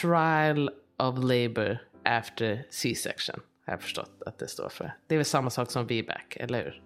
[0.01, 3.41] Trial of Labour after C-section.
[3.67, 4.95] Har jag förstått att det står för.
[5.07, 6.83] Det är väl samma sak som VBAC, eller hur?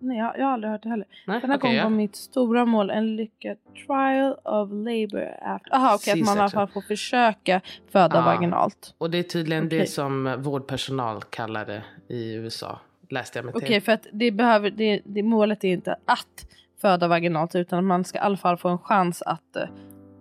[0.00, 1.06] Nej, jag, jag har aldrig hört det heller.
[1.26, 1.82] Nej, Denna okay, gång ja.
[1.82, 5.70] var mitt stora mål en lyckad trial of labor after...
[5.70, 7.60] Jaha okej, okay, att man i alla fall får försöka
[7.92, 8.22] föda ja.
[8.22, 8.94] vaginalt.
[8.98, 9.78] Och det är tydligen okay.
[9.78, 12.78] det som vårdpersonal kallar det i USA.
[13.08, 13.58] Läste jag mig till.
[13.58, 16.46] Okej, okay, för att det behöver, det, det, målet är inte att
[16.80, 19.56] föda vaginalt utan man ska i alla fall få en chans att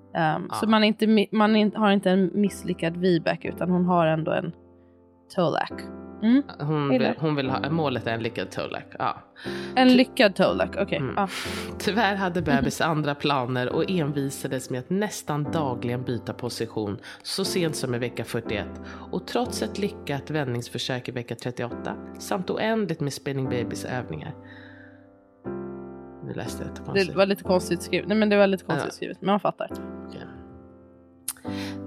[0.10, 0.56] Um, ja.
[0.56, 4.52] Så man, inte, man har inte en misslyckad VBAC utan hon har ändå en
[5.36, 5.72] TOLAC.
[6.24, 6.44] Mm.
[6.60, 8.84] Hon, vill, hon vill ha, målet är en lyckad TOLAC.
[9.00, 9.18] Ja.
[9.76, 10.84] En lyckad TOLAC, okej.
[10.84, 10.98] Okay.
[10.98, 11.14] Mm.
[11.18, 11.28] Ja.
[11.80, 17.76] Tyvärr hade bebis andra planer och envisades med att nästan dagligen byta position så sent
[17.76, 18.68] som i vecka 41.
[19.12, 24.34] Och trots ett lyckat vändningsförsök i vecka 38 samt oändligt med spinning babies övningar
[26.30, 28.08] nu läste jag det Det var lite konstigt skrivet.
[28.08, 28.92] Nej men det var lite konstigt ja.
[28.92, 29.22] skrivet.
[29.22, 29.72] Men man fattar.
[30.08, 30.22] Okay.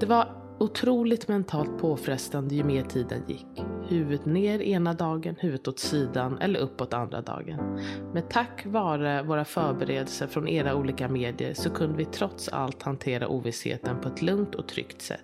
[0.00, 3.64] Det var otroligt mentalt påfrestande ju mer tiden gick.
[3.88, 7.80] Huvudet ner ena dagen, huvudet åt sidan eller uppåt andra dagen.
[8.12, 13.28] Men tack vare våra förberedelser från era olika medier så kunde vi trots allt hantera
[13.28, 15.20] ovissheten på ett lugnt och tryggt sätt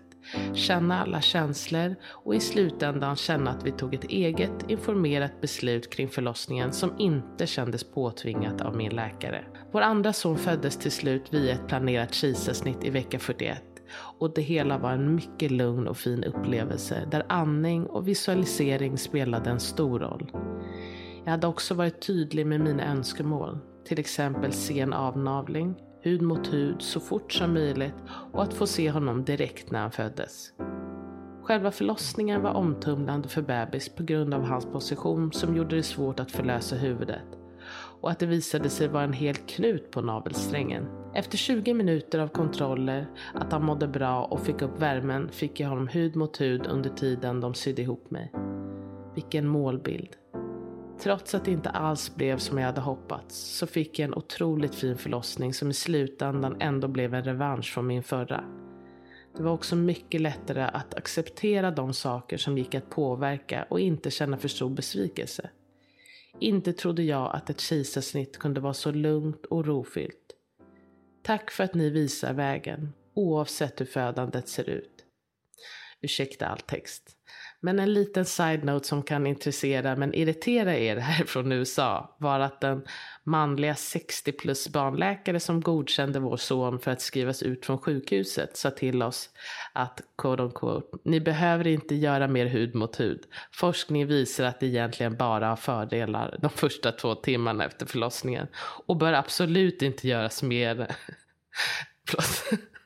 [0.55, 6.09] känna alla känslor och i slutändan känna att vi tog ett eget informerat beslut kring
[6.09, 9.45] förlossningen som inte kändes påtvingat av min läkare.
[9.73, 13.63] Vår andra son föddes till slut via ett planerat kejsarsnitt i vecka 41
[14.19, 19.51] och det hela var en mycket lugn och fin upplevelse där andning och visualisering spelade
[19.51, 20.31] en stor roll.
[21.25, 26.83] Jag hade också varit tydlig med mina önskemål, till exempel sen avnavling, hud mot hud
[26.83, 27.95] så fort som möjligt
[28.33, 30.53] och att få se honom direkt när han föddes.
[31.43, 36.21] Själva förlossningen var omtumlande för bebis på grund av hans position som gjorde det svårt
[36.21, 37.38] att förlösa huvudet
[38.01, 40.89] och att det visade sig vara en hel knut på navelsträngen.
[41.15, 45.69] Efter 20 minuter av kontroller, att han mådde bra och fick upp värmen fick jag
[45.69, 48.33] honom hud mot hud under tiden de sydde ihop mig.
[49.15, 50.17] Vilken målbild.
[51.01, 54.75] Trots att det inte alls blev som jag hade hoppats så fick jag en otroligt
[54.75, 58.45] fin förlossning som i slutändan ändå blev en revansch från min förra.
[59.37, 64.11] Det var också mycket lättare att acceptera de saker som gick att påverka och inte
[64.11, 65.51] känna för stor besvikelse.
[66.41, 70.35] Inte trodde jag att ett kejsarsnitt kunde vara så lugnt och rofyllt.
[71.23, 75.05] Tack för att ni visar vägen, oavsett hur födandet ser ut.
[76.01, 77.18] Ursäkta all text.
[77.61, 82.61] Men en liten side-note som kan intressera men irritera er här från USA var att
[82.61, 82.85] den
[83.25, 88.71] manliga 60 plus barnläkare som godkände vår son för att skrivas ut från sjukhuset sa
[88.71, 89.31] till oss
[89.73, 93.21] att quote unquote, ni behöver inte göra mer hud mot hud.
[93.53, 98.47] Forskning visar att det egentligen bara har fördelar de första två timmarna efter förlossningen
[98.87, 100.97] och bör absolut inte göras mer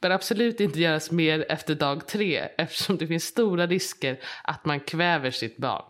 [0.00, 4.80] bör absolut inte göras mer efter dag tre eftersom det finns stora risker att man
[4.80, 5.84] kväver sitt barn.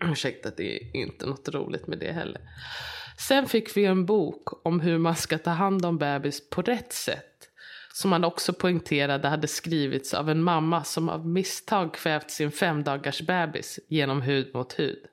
[0.12, 2.40] Ursäkta, det är inte något roligt med det heller.
[3.18, 6.92] Sen fick vi en bok om hur man ska ta hand om bebis på rätt
[6.92, 7.26] sätt.
[7.92, 13.22] Som han också poängterade hade skrivits av en mamma som av misstag kvävt sin femdagars
[13.22, 15.09] bebis genom hud mot hud.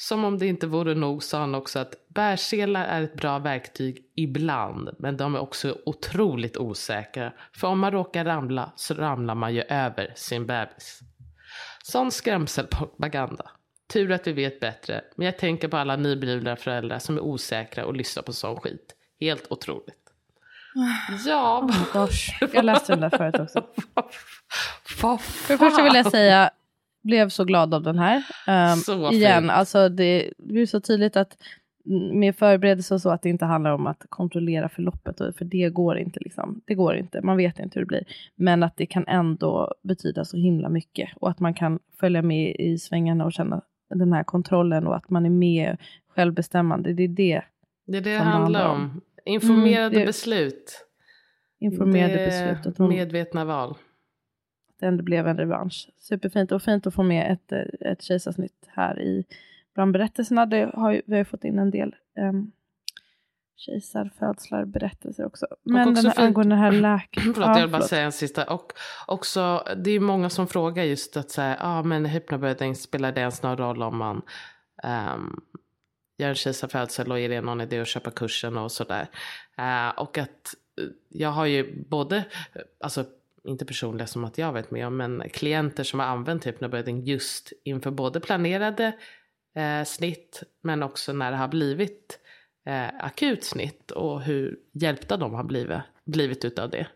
[0.00, 4.04] Som om det inte vore nog sa han också att bärselar är ett bra verktyg
[4.16, 7.32] ibland, men de är också otroligt osäkra.
[7.52, 11.00] För om man råkar ramla så ramlar man ju över sin bebis.
[11.82, 13.50] Sån skrämselpropaganda.
[13.92, 17.86] Tur att vi vet bättre, men jag tänker på alla nyblivna föräldrar som är osäkra
[17.86, 18.94] och lyssnar på sån skit.
[19.20, 19.96] Helt otroligt.
[21.26, 21.68] Ja.
[21.94, 22.08] Oh
[22.52, 23.64] jag läste den där förut också.
[24.84, 26.50] För det första vill jag säga,
[27.02, 28.22] blev så glad av den här.
[28.46, 31.36] Um, igen, alltså det, det blir så tydligt att
[32.12, 35.98] med förberedelse och så att det inte handlar om att kontrollera förloppet, för det går
[35.98, 36.20] inte.
[36.20, 36.60] Liksom.
[36.64, 38.04] Det går inte, man vet inte hur det blir.
[38.36, 42.56] Men att det kan ändå betyda så himla mycket och att man kan följa med
[42.58, 43.60] i svängarna och känna
[43.94, 45.76] den här kontrollen och att man är med
[46.08, 46.92] självbestämmande.
[46.92, 47.42] Det är det
[47.86, 48.80] det, är det, det handlar om.
[48.80, 49.00] om.
[49.24, 50.86] Informerade mm, det, beslut.
[51.60, 52.78] Informerade beslut.
[52.78, 53.76] medvetna val
[54.80, 55.90] det ändå blev en revansch.
[55.98, 59.24] Superfint och fint att få med ett, ett kejsarsnitt här i
[59.74, 60.46] bland berättelserna.
[60.46, 62.52] Det har ju, vi har fått in en del um,
[63.56, 65.46] kejsarfödslar, berättelser också.
[65.62, 67.34] Men också den här, angående den här läkaren.
[67.34, 68.44] Förlåt, jag vill bara säga en sista.
[68.44, 68.72] Och
[69.06, 73.20] också, det är många som frågar just att säga, ja ah, men hypnobirthing, spelar det
[73.20, 74.22] ens någon roll om man
[74.84, 75.40] um,
[76.18, 79.06] gör en kejsarfödsel och är det någon idé att köpa kursen och sådär.
[79.58, 80.54] Uh, och att
[81.08, 82.24] jag har ju både,
[82.80, 83.04] alltså
[83.44, 87.52] inte personliga som att jag vet med om, men klienter som har använt hypnobirthing just
[87.64, 88.92] inför både planerade
[89.54, 92.18] eh, snitt men också när det har blivit
[92.66, 96.86] eh, akut snitt och hur hjälpta de har blivit, blivit utav det.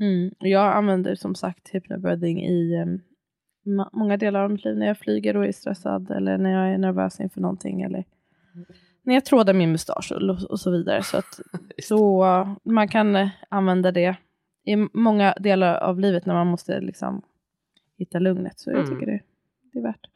[0.00, 0.34] Mm.
[0.38, 3.00] Jag använder som sagt hypnobirthing i um,
[3.92, 6.78] många delar av mitt liv när jag flyger och är stressad eller när jag är
[6.78, 8.04] nervös inför någonting eller
[9.02, 11.02] när jag trådar min mustasch och, och så vidare.
[11.02, 11.40] Så att
[11.82, 12.24] så,
[12.64, 14.16] man kan uh, använda det
[14.64, 17.22] i många delar av livet när man måste liksom
[17.98, 18.60] hitta lugnet.
[18.60, 18.80] Så mm.
[18.80, 19.20] jag tycker det,
[19.72, 20.06] det är värt.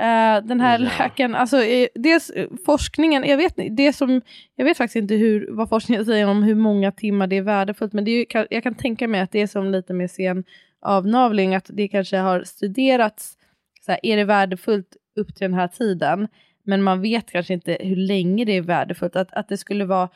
[0.00, 0.90] Uh, den här ja.
[0.98, 1.56] läkaren, alltså
[1.94, 2.32] dels
[2.66, 4.22] forskningen, jag vet, det som,
[4.56, 7.92] jag vet faktiskt inte hur, vad forskningen säger om hur många timmar det är värdefullt,
[7.92, 10.44] men det är, jag kan tänka mig att det är som lite med sen
[10.80, 13.38] avnavling, att det kanske har studerats,
[13.80, 16.28] så här, är det värdefullt upp till den här tiden,
[16.62, 20.08] men man vet kanske inte hur länge det är värdefullt, att, att det skulle vara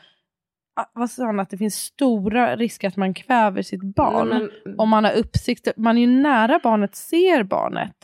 [0.92, 4.28] vad sa han, att det finns stora risker att man kväver sitt barn.
[4.28, 7.96] Nej, men, om man har uppsikt, man är ju nära barnet, ser barnet.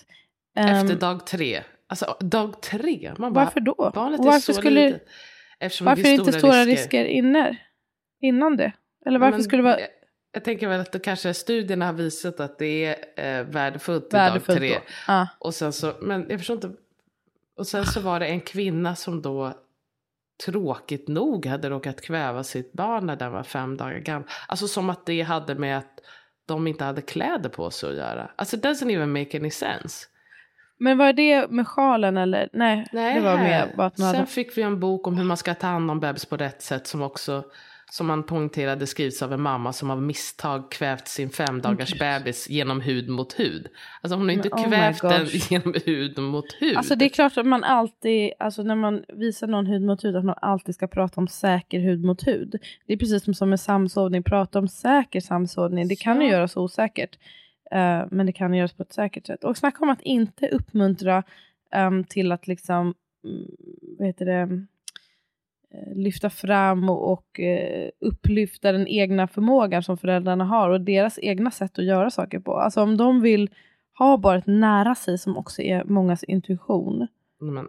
[0.57, 1.63] Efter um, dag tre.
[1.89, 3.13] Alltså dag tre.
[3.19, 3.91] Man bara, varför då?
[3.95, 5.09] Barnet är så skulle, litet.
[5.59, 7.57] Eftersom varför är det inte stora risker, risker innan,
[8.21, 8.73] innan det?
[9.07, 9.81] Eller varför men, skulle det vara...
[9.81, 9.89] Jag,
[10.33, 14.47] jag tänker väl att det kanske studierna har visat att det är eh, värdefullt, värdefullt
[14.47, 14.79] dag tre.
[15.09, 15.27] Ah.
[15.39, 16.71] Och sen så, men jag förstår inte.
[17.57, 19.53] Och sen så var det en kvinna som då
[20.45, 24.29] tråkigt nog hade råkat kväva sitt barn när den var fem dagar gammal.
[24.49, 26.01] Alltså som att det hade med att
[26.47, 28.31] de inte hade kläder på sig att göra.
[28.37, 30.07] Alltså it doesn't even make any sense.
[30.79, 32.49] Men var det med sjalen eller?
[32.53, 34.27] Nej, Nej det var med bara att Sen hade...
[34.27, 36.87] fick vi en bok om hur man ska ta hand om bebis på rätt sätt
[36.87, 37.45] som också
[37.91, 41.99] som man poängterade skrivs av en mamma som av misstag kvävt sin femdagars mm.
[41.99, 43.69] bebis genom hud mot hud.
[44.01, 46.77] Alltså hon har inte oh kvävt den genom hud mot hud.
[46.77, 50.17] Alltså det är klart att man alltid, alltså när man visar någon hud mot hud,
[50.17, 52.55] att man alltid ska prata om säker hud mot hud.
[52.87, 55.89] Det är precis som med samsovning, prata om säker samsovning.
[55.89, 57.19] Det kan ju göras osäkert.
[57.75, 59.45] Uh, men det kan göras på ett säkert sätt.
[59.45, 61.23] Och snacka om att inte uppmuntra
[61.77, 63.47] um, till att liksom mm,
[63.99, 64.67] vad heter det,
[65.95, 71.51] lyfta fram och, och uh, upplyfta den egna förmågan som föräldrarna har och deras egna
[71.51, 72.57] sätt att göra saker på.
[72.57, 73.51] Alltså om de vill
[73.99, 77.07] ha barnet nära sig som också är mångas intuition.
[77.41, 77.69] Men,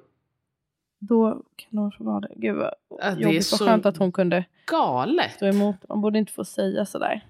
[1.00, 2.34] då kan de få vara det.
[2.36, 3.52] Gud vad Ja, det är jobbigt.
[3.52, 5.32] Vad skönt att hon kunde galet.
[5.32, 5.76] stå emot.
[5.90, 7.26] Man borde inte få säga sådär.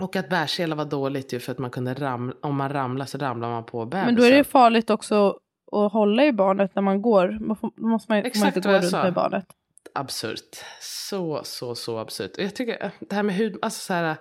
[0.00, 3.18] Och att bärsela var dåligt ju för att man kunde ramla, om man ramlar så
[3.18, 4.06] ramlar man på bebisen.
[4.06, 5.38] Men då är det farligt också
[5.72, 7.38] att hålla i barnet när man går.
[7.40, 9.02] Man får, då måste man, får man Exakt inte gå runt sa.
[9.02, 9.46] med barnet.
[9.94, 10.56] Absurt.
[10.80, 12.36] Så, så, så absurt.
[12.36, 14.16] Och jag tycker eh, det här med hud, alltså så här,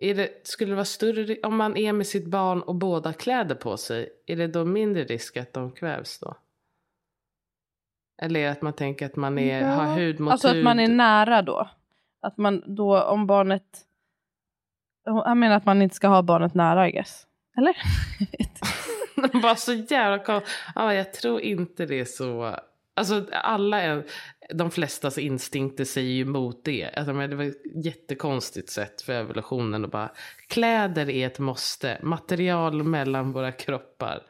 [0.00, 3.54] är det, skulle det vara större, om man är med sitt barn och båda kläder
[3.54, 6.36] på sig, är det då mindre risk att de kvävs då?
[8.22, 10.58] Eller är det att man tänker att man är, har hud mot Alltså hud?
[10.58, 11.70] att man är nära då.
[12.20, 13.84] Att man då om barnet...
[15.04, 17.26] Jag menar att man inte ska ha barnet nära I guess.
[17.56, 17.76] Eller?
[19.42, 20.42] Bara så jävla.
[20.74, 22.56] Ja, jag tror inte det är så.
[22.98, 24.04] Alltså alla, är,
[24.54, 26.90] de flestas instinkter säger ju emot det.
[26.96, 30.12] Alltså, men det var ett jättekonstigt sätt för evolutionen att bara
[30.48, 31.98] kläder är ett måste.
[32.02, 34.22] Material mellan våra kroppar.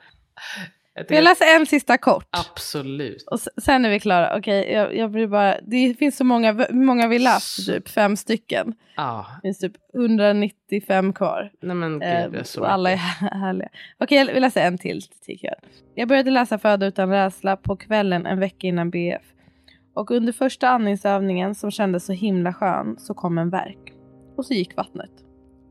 [0.99, 2.26] Jag Får jag läsa en sista kort?
[2.30, 3.22] Absolut.
[3.30, 4.36] Och sen är vi klara.
[4.38, 5.57] Okej, jag, jag blir bara...
[5.62, 6.53] Det finns så många...
[6.53, 7.66] Hur många vi läst?
[7.66, 8.74] Typ fem stycken.
[8.96, 11.51] Ja, Det finns typ 195 kvar.
[11.62, 12.96] nej men gud, Eh, det är så och alla är
[13.40, 13.68] härliga.
[13.99, 15.57] Okej, jag vill läsa en till tycker jag.
[15.94, 19.22] Jag började läsa Föda utan rädsla på kvällen en vecka innan BF.
[19.94, 23.92] Och under första andningsövningen som kändes så himla skön så kom en verk.
[24.36, 25.11] Och så gick vattnet.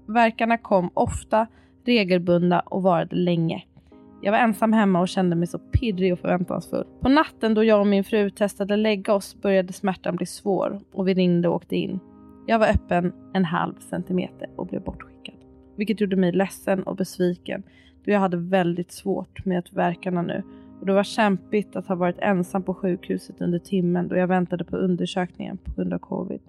[0.08, 1.48] Verkarna kom ofta,
[1.86, 3.64] regelbundna och varade länge.
[4.22, 6.86] Jag var ensam hemma och kände mig så pirrig och förväntansfull.
[7.00, 11.08] På natten då jag och min fru testade lägga oss började smärtan bli svår och
[11.08, 12.00] vi ringde och åkte in.
[12.48, 15.36] Jag var öppen en halv centimeter och blev bortskickad.
[15.76, 17.64] Vilket gjorde mig ledsen och besviken
[18.06, 20.44] då jag hade väldigt svårt med att verkarna nu
[20.80, 24.64] och det var kämpigt att ha varit ensam på sjukhuset under timmen då jag väntade
[24.64, 26.42] på undersökningen på grund av covid.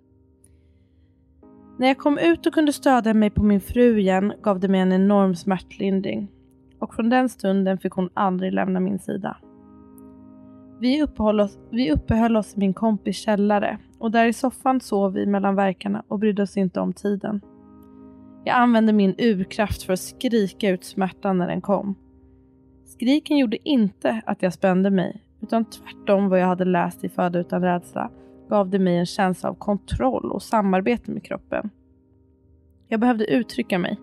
[1.78, 4.80] När jag kom ut och kunde stödja mig på min fru igen gav det mig
[4.80, 6.28] en enorm smärtlindring
[6.78, 9.36] och från den stunden fick hon aldrig lämna min sida.
[10.80, 15.12] Vi uppehöll oss, vi uppehöll oss i min kompis källare och där i soffan sov
[15.12, 17.40] vi mellan verkarna och brydde oss inte om tiden.
[18.44, 21.94] Jag använde min urkraft för att skrika ut smärtan när den kom.
[22.84, 27.38] Skriken gjorde inte att jag spände mig, utan tvärtom vad jag hade läst i Föda
[27.38, 28.10] utan rädsla
[28.48, 31.70] gav det mig en känsla av kontroll och samarbete med kroppen.
[32.88, 33.98] Jag behövde uttrycka mig.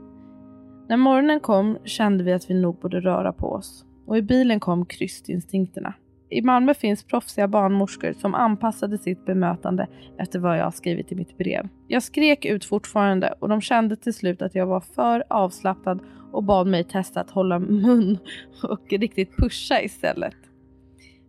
[0.88, 4.60] När morgonen kom kände vi att vi nog borde röra på oss och i bilen
[4.60, 5.94] kom krystinstinkterna.
[6.30, 11.38] I Malmö finns proffsiga barnmorskor som anpassade sitt bemötande efter vad jag skrivit i mitt
[11.38, 11.68] brev.
[11.88, 16.00] Jag skrek ut fortfarande och de kände till slut att jag var för avslappnad
[16.32, 18.18] och bad mig testa att hålla mun
[18.64, 20.36] och riktigt pusha istället.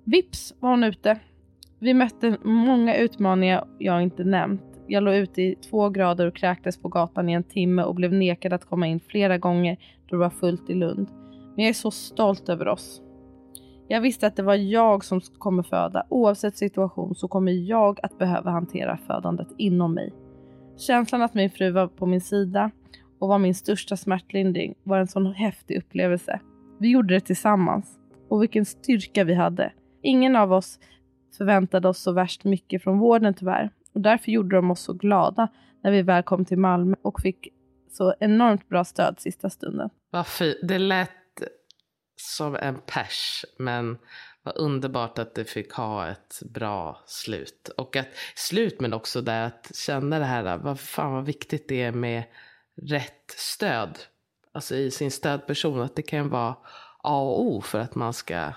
[0.05, 1.19] Vips var hon ute.
[1.79, 4.76] Vi mötte många utmaningar jag inte nämnt.
[4.89, 8.13] Jag låg ute i två grader och kräktes på gatan i en timme och blev
[8.13, 9.77] nekad att komma in flera gånger
[10.07, 11.09] då det var fullt i Lund.
[11.57, 13.03] Men jag är så stolt över oss.
[13.89, 16.07] Jag visste att det var jag som kommer föda.
[16.09, 20.13] Oavsett situation så kommer jag att behöva hantera födandet inom mig.
[20.77, 22.71] Känslan att min fru var på min sida
[23.19, 26.41] och var min största smärtlindring var en sån häftig upplevelse.
[26.79, 29.73] Vi gjorde det tillsammans och vilken styrka vi hade.
[30.03, 30.79] Ingen av oss
[31.39, 35.49] förväntade oss så värst mycket från vården tyvärr och därför gjorde de oss så glada
[35.83, 37.49] när vi väl kom till Malmö och fick
[37.91, 39.91] så enormt bra stöd sista stunden.
[40.11, 40.27] Vad.
[40.63, 41.11] Det lät
[42.17, 43.99] som en pers, men
[44.43, 47.69] vad underbart att det fick ha ett bra slut.
[47.77, 51.83] Och att slut, men också det att känna det här, vad fan vad viktigt det
[51.83, 52.25] är med
[52.83, 53.99] rätt stöd.
[54.53, 56.55] Alltså i sin stödperson, att det kan vara
[57.03, 58.53] A och O för att man ska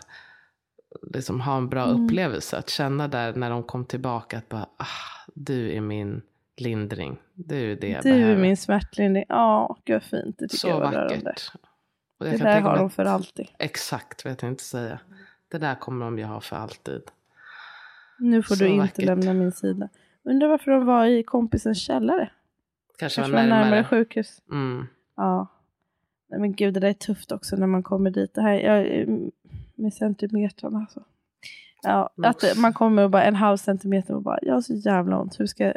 [1.13, 2.05] liksom ha en bra Mm.
[2.05, 2.57] upplevelse.
[2.57, 4.85] Att känna där när de kom tillbaka att bara, ah,
[5.39, 6.21] du är min
[6.57, 7.17] lindring.
[7.33, 8.33] Du är det jag Du behöver.
[8.33, 9.25] är min smärtlindring.
[9.29, 10.37] Ja, gud fint.
[10.37, 11.15] Det tycker Så jag var rörande.
[11.15, 11.51] vackert.
[12.17, 13.47] Och jag Det där har de för alltid.
[13.59, 14.99] Exakt vad jag tänkte säga.
[15.47, 17.01] Det där kommer de ju ha för alltid.
[18.19, 19.05] Nu får Så du inte vackert.
[19.05, 19.89] lämna min sida.
[20.23, 22.31] Undrar varför de var i kompisens källare.
[22.97, 23.63] Kanske, Kanske var närmare.
[23.63, 24.41] närmare sjukhus.
[24.51, 24.87] Mm.
[25.15, 25.47] Ja.
[26.29, 28.33] Nej men gud, det där är tufft också när man kommer dit.
[28.33, 29.07] Det här jag,
[29.75, 31.03] med centimetrarna alltså.
[31.81, 35.19] Ja, att man kommer och bara en halv centimeter och bara, jag har så jävla
[35.19, 35.39] ont.
[35.39, 35.73] Hur ska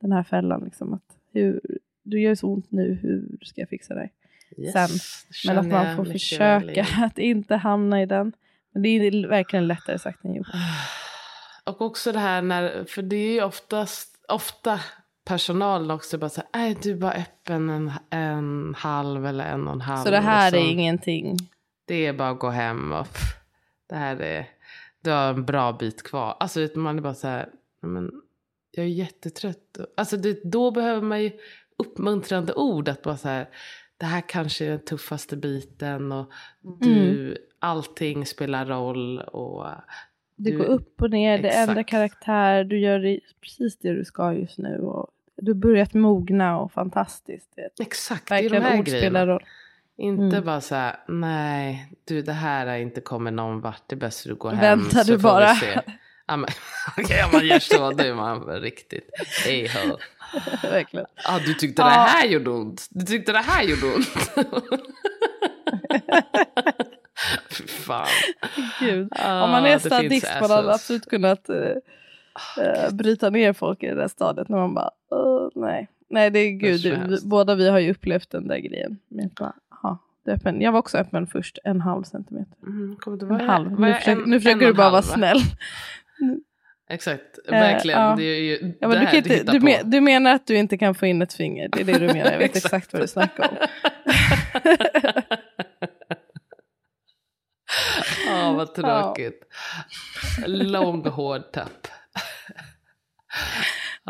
[0.00, 1.60] den här fällan liksom, att hur,
[2.02, 4.12] du gör så ont nu, hur ska jag fixa dig?
[4.56, 4.88] Yes, Sen.
[4.88, 8.32] det Men att man får försöka att inte hamna i den.
[8.72, 10.46] Men det är verkligen lättare sagt än gjort.
[11.64, 14.80] Och också det här när, för det är ju oftast, ofta
[15.24, 19.72] personalen också bara så här, är du bara öppen en, en halv eller en och
[19.72, 20.04] en halv.
[20.04, 21.36] Så det här är ingenting.
[21.84, 23.36] Det är bara att gå hem och pff,
[23.88, 24.46] det här är,
[25.08, 26.36] du har en bra bit kvar.
[26.40, 27.48] Alltså man är bara så här,
[27.80, 28.10] men
[28.70, 29.78] jag är jättetrött.
[29.96, 31.30] Alltså det, då behöver man ju
[31.76, 32.88] uppmuntrande ord.
[32.88, 33.48] Att bara så här,
[33.96, 36.32] det här kanske är den tuffaste biten och
[36.80, 37.36] du, mm.
[37.58, 39.18] allting spelar roll.
[39.18, 39.66] Och
[40.36, 41.54] det går upp och ner, exakt.
[41.54, 44.78] det ändrar karaktär, du gör precis det du ska just nu.
[44.78, 47.52] Och du har börjat mogna och fantastiskt.
[47.56, 47.80] Vet.
[47.80, 49.26] Exakt, Verkligen det är de här grejerna.
[49.26, 49.42] Roll.
[49.98, 50.44] Inte mm.
[50.44, 54.26] bara så här, nej, du det här har inte kommit någon vart, det är bäst
[54.26, 54.78] att du går hem.
[54.78, 55.56] Väntar du bara.
[56.26, 56.50] Ja, men,
[56.98, 59.10] okay, man gör så, då är man riktigt
[60.62, 61.06] Verkligen.
[61.24, 62.86] Ah, du tyckte det här gjorde ont.
[62.90, 64.08] Du tyckte det här gjorde ont.
[67.50, 68.06] Fy fan.
[68.80, 69.08] Gud.
[69.10, 71.74] Ah, Om man är sadist man hade absolut kunnat uh,
[72.92, 74.48] bryta ner folk i det där stadiet.
[74.48, 75.88] När man bara, uh, nej.
[76.10, 76.82] Nej, det är gud.
[76.82, 78.98] Det är båda vi har ju upplevt den där grejen.
[79.08, 79.54] Men bara,
[80.26, 80.60] öppen.
[80.60, 82.56] Jag var också öppen först, en halv centimeter.
[82.66, 82.96] Mm,
[83.40, 83.80] en halv.
[83.80, 85.38] Nu, försöker, nu försöker du bara halv, vara snäll.
[86.90, 88.00] Exakt, verkligen.
[88.00, 90.78] Uh, det är ju ja, men du, inte, du, men, du, menar att du inte
[90.78, 92.32] kan få in ett finger, det är det du menar.
[92.32, 92.64] Jag vet exakt.
[92.74, 93.56] exakt vad du snackar om.
[98.26, 99.42] Ja, oh, vad tråkigt.
[100.46, 101.88] Lång hård tapp.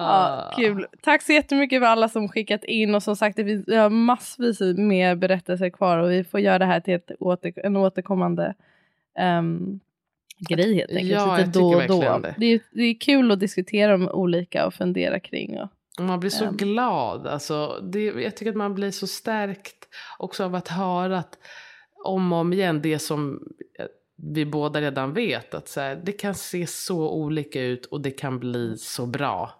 [0.00, 0.86] Ja, kul.
[1.02, 5.16] Tack så jättemycket för alla som skickat in och som sagt det finns massvis mer
[5.16, 8.54] berättelser kvar och vi får göra det här till ett åter, en återkommande
[9.38, 9.80] um,
[10.48, 11.10] grej helt enkelt.
[11.10, 12.00] Ja, lite då och då.
[12.00, 12.34] Det.
[12.38, 15.58] Det, är, det är kul att diskutera de olika och fundera kring.
[15.60, 15.68] Och,
[16.04, 17.26] man blir så um, glad.
[17.26, 19.88] Alltså, det, jag tycker att man blir så stärkt
[20.18, 21.38] också av att höra att
[22.04, 23.42] om och om igen det som
[24.16, 25.54] vi båda redan vet.
[25.54, 29.54] Att så här, det kan se så olika ut och det kan bli så bra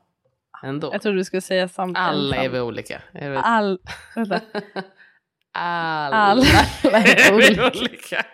[0.63, 0.91] ändå.
[0.93, 2.09] Jag tror du skulle säga samtidigt.
[2.09, 3.03] Alla är vi olika.
[3.43, 3.79] All,
[4.15, 4.41] Alla,
[5.55, 6.47] Alla
[6.93, 8.25] är olika.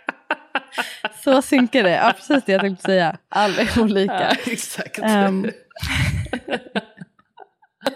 [1.25, 1.91] Så synkar det.
[1.91, 3.17] Ja, precis det jag tänkte säga.
[3.29, 4.15] Alla är olika.
[4.15, 4.99] Ja, exakt.
[4.99, 5.51] Um,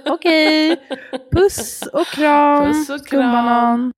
[0.07, 1.19] Okej, okay.
[1.33, 2.65] puss och kram.
[2.65, 3.93] Puss och kram.